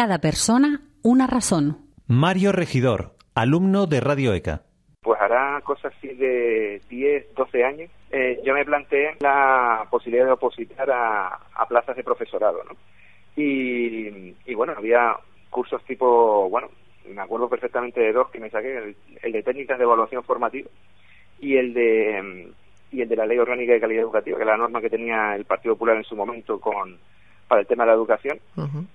Cada 0.00 0.18
persona, 0.18 0.80
una 1.02 1.26
razón. 1.26 1.76
Mario 2.06 2.52
Regidor, 2.52 3.16
alumno 3.34 3.86
de 3.86 4.00
Radio 4.00 4.32
ECA. 4.32 4.62
Pues 5.02 5.20
hará 5.20 5.60
cosas 5.60 5.92
así 5.94 6.08
de 6.14 6.80
10, 6.88 7.34
12 7.34 7.64
años. 7.64 7.90
Eh, 8.10 8.40
yo 8.42 8.54
me 8.54 8.64
planteé 8.64 9.16
la 9.20 9.86
posibilidad 9.90 10.24
de 10.24 10.32
opositar 10.32 10.90
a, 10.90 11.38
a 11.54 11.66
plazas 11.68 11.96
de 11.96 12.02
profesorado, 12.02 12.64
¿no? 12.64 12.76
Y, 13.36 14.34
y, 14.46 14.54
bueno, 14.54 14.72
había 14.74 15.18
cursos 15.50 15.84
tipo, 15.84 16.48
bueno, 16.48 16.68
me 17.06 17.20
acuerdo 17.20 17.50
perfectamente 17.50 18.00
de 18.00 18.14
dos 18.14 18.30
que 18.30 18.40
me 18.40 18.48
saqué, 18.48 18.78
el, 18.78 18.96
el 19.22 19.32
de 19.32 19.42
técnicas 19.42 19.76
de 19.76 19.84
evaluación 19.84 20.24
formativa 20.24 20.70
y 21.40 21.58
el 21.58 21.74
de 21.74 22.50
y 22.90 23.02
el 23.02 23.08
de 23.10 23.16
la 23.16 23.26
Ley 23.26 23.36
Orgánica 23.36 23.74
de 23.74 23.80
Calidad 23.80 24.04
Educativa, 24.04 24.38
que 24.38 24.44
es 24.44 24.48
la 24.48 24.56
norma 24.56 24.80
que 24.80 24.88
tenía 24.88 25.36
el 25.36 25.44
Partido 25.44 25.74
Popular 25.74 25.98
en 25.98 26.04
su 26.04 26.16
momento 26.16 26.58
con 26.58 26.98
para 27.50 27.60
el 27.62 27.66
tema 27.66 27.82
de 27.82 27.88
la 27.88 27.96
educación, 27.96 28.38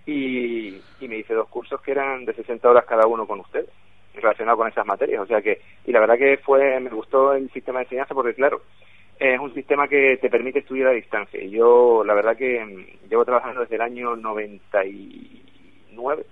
y, 0.05 0.79
y 1.01 1.07
me 1.09 1.17
hice 1.17 1.33
dos 1.33 1.49
cursos 1.49 1.81
que 1.81 1.91
eran 1.91 2.23
de 2.23 2.33
60 2.33 2.69
horas 2.69 2.85
cada 2.85 3.05
uno 3.05 3.27
con 3.27 3.41
ustedes, 3.41 3.67
relacionados 4.13 4.57
con 4.57 4.69
esas 4.69 4.85
materias. 4.85 5.21
O 5.21 5.25
sea 5.25 5.41
que, 5.41 5.59
y 5.85 5.91
la 5.91 5.99
verdad 5.99 6.17
que 6.17 6.37
fue, 6.37 6.79
me 6.79 6.89
gustó 6.89 7.33
el 7.33 7.51
sistema 7.51 7.79
de 7.79 7.83
enseñanza 7.83 8.13
porque, 8.13 8.33
claro, 8.33 8.61
es 9.19 9.37
un 9.37 9.53
sistema 9.53 9.89
que 9.89 10.15
te 10.21 10.29
permite 10.29 10.59
estudiar 10.59 10.87
a 10.87 10.93
distancia. 10.93 11.43
Y 11.43 11.49
yo, 11.49 12.05
la 12.05 12.13
verdad 12.13 12.37
que 12.37 12.63
mm, 12.63 13.09
llevo 13.09 13.25
trabajando 13.25 13.59
desde 13.59 13.75
el 13.75 13.81
año 13.81 14.15
99 14.15 16.25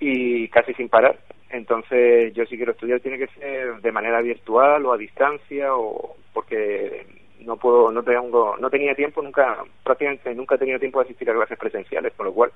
y 0.00 0.48
casi 0.48 0.72
sin 0.72 0.88
parar. 0.88 1.18
Entonces, 1.50 2.32
yo 2.32 2.46
si 2.46 2.56
quiero 2.56 2.72
estudiar 2.72 3.00
tiene 3.00 3.18
que 3.18 3.28
ser 3.38 3.82
de 3.82 3.92
manera 3.92 4.22
virtual 4.22 4.86
o 4.86 4.94
a 4.94 4.96
distancia 4.96 5.76
o 5.76 6.16
porque 6.32 7.25
no 7.40 7.56
puedo 7.56 7.90
no 7.90 8.02
tengo 8.02 8.56
no 8.56 8.70
tenía 8.70 8.94
tiempo 8.94 9.22
nunca 9.22 9.58
prácticamente 9.84 10.34
nunca 10.34 10.54
he 10.54 10.58
tenido 10.58 10.78
tiempo 10.78 11.00
de 11.00 11.06
asistir 11.06 11.30
a 11.30 11.34
clases 11.34 11.58
presenciales, 11.58 12.12
con 12.14 12.26
lo 12.26 12.32
cual 12.32 12.52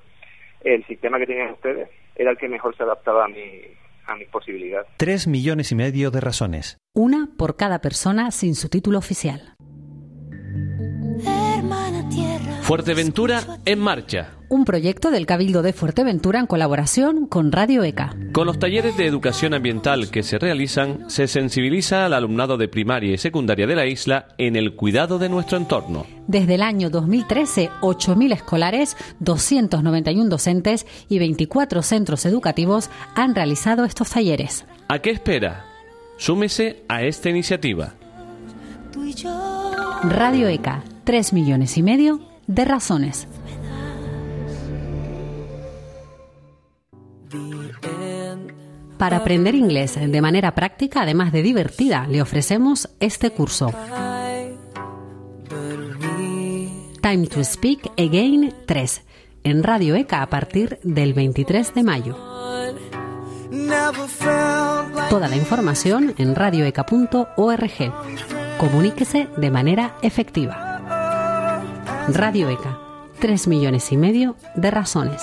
el 0.63 0.85
sistema 0.87 1.19
que 1.19 1.27
tenían 1.27 1.53
ustedes 1.53 1.89
era 2.15 2.31
el 2.31 2.39
que 2.39 2.49
mejor 2.49 2.77
se 2.77 2.83
adaptaba 2.83 3.25
a 3.25 3.29
mi 3.29 3.63
a 4.07 4.17
mis 4.17 4.29
posibilidades. 4.29 4.89
Tres 4.97 5.29
millones 5.29 5.71
y 5.73 5.77
medio 5.77 6.11
de 6.11 6.21
razones. 6.21 6.79
Una 6.95 7.29
por 7.37 7.57
cada 7.57 7.81
persona 7.81 8.31
sin 8.31 8.55
su 8.55 8.69
título 8.69 8.99
oficial. 8.99 9.55
Fuerteventura 12.71 13.59
en 13.65 13.81
marcha. 13.81 14.35
Un 14.49 14.65
proyecto 14.65 15.11
del 15.11 15.27
Cabildo 15.27 15.61
de 15.63 15.73
Fuerteventura 15.73 16.39
en 16.39 16.47
colaboración 16.47 17.27
con 17.27 17.51
Radio 17.51 17.83
ECA. 17.83 18.15
Con 18.31 18.47
los 18.47 18.61
talleres 18.61 18.97
de 18.97 19.07
educación 19.07 19.55
ambiental 19.55 20.09
que 20.13 20.23
se 20.23 20.39
realizan, 20.39 21.11
se 21.11 21.27
sensibiliza 21.27 22.07
al 22.07 22.15
alumnado 22.15 22.59
de 22.59 22.69
primaria 22.69 23.13
y 23.13 23.19
secundaria 23.19 23.67
de 23.67 23.75
la 23.75 23.87
isla 23.87 24.29
en 24.39 24.55
el 24.55 24.77
cuidado 24.77 25.19
de 25.19 25.29
nuestro 25.29 25.59
entorno. 25.59 26.07
Desde 26.29 26.55
el 26.55 26.63
año 26.63 26.91
2013, 26.91 27.71
8.000 27.81 28.35
escolares, 28.35 28.97
291 29.19 30.31
docentes 30.31 30.87
y 31.09 31.19
24 31.19 31.83
centros 31.83 32.25
educativos 32.25 32.89
han 33.17 33.35
realizado 33.35 33.85
estos 33.85 34.11
talleres. 34.11 34.65
¿A 34.87 35.01
qué 35.01 35.11
espera? 35.11 35.65
Súmese 36.19 36.85
a 36.87 37.03
esta 37.03 37.31
iniciativa. 37.31 37.95
Radio 40.05 40.47
ECA, 40.47 40.85
3 41.03 41.33
millones 41.33 41.77
y 41.77 41.83
medio 41.83 42.30
de 42.51 42.65
razones. 42.65 43.29
Para 48.99 49.19
aprender 49.19 49.55
inglés 49.55 49.95
de 49.99 50.21
manera 50.21 50.55
práctica, 50.55 51.03
además 51.03 51.33
de 51.33 51.43
divertida, 51.43 52.07
le 52.07 52.21
ofrecemos 52.21 52.91
este 53.01 53.31
curso. 53.31 53.73
Time 57.01 57.27
to 57.29 57.43
Speak 57.43 57.91
Again 57.97 58.53
3 58.67 59.03
en 59.45 59.63
Radio 59.63 59.95
ECA 59.95 60.21
a 60.21 60.29
partir 60.29 60.79
del 60.83 61.15
23 61.15 61.75
de 61.75 61.83
mayo. 61.83 62.15
Toda 65.09 65.29
la 65.29 65.37
información 65.37 66.15
en 66.19 66.35
radioeca.org. 66.35 67.93
Comuníquese 68.59 69.29
de 69.39 69.51
manera 69.51 69.97
efectiva. 70.03 70.70
Radio 72.15 72.49
ECA, 72.49 72.79
3 73.21 73.47
millones 73.47 73.93
y 73.93 73.97
medio 73.97 74.37
de 74.57 74.71
razones. 74.71 75.23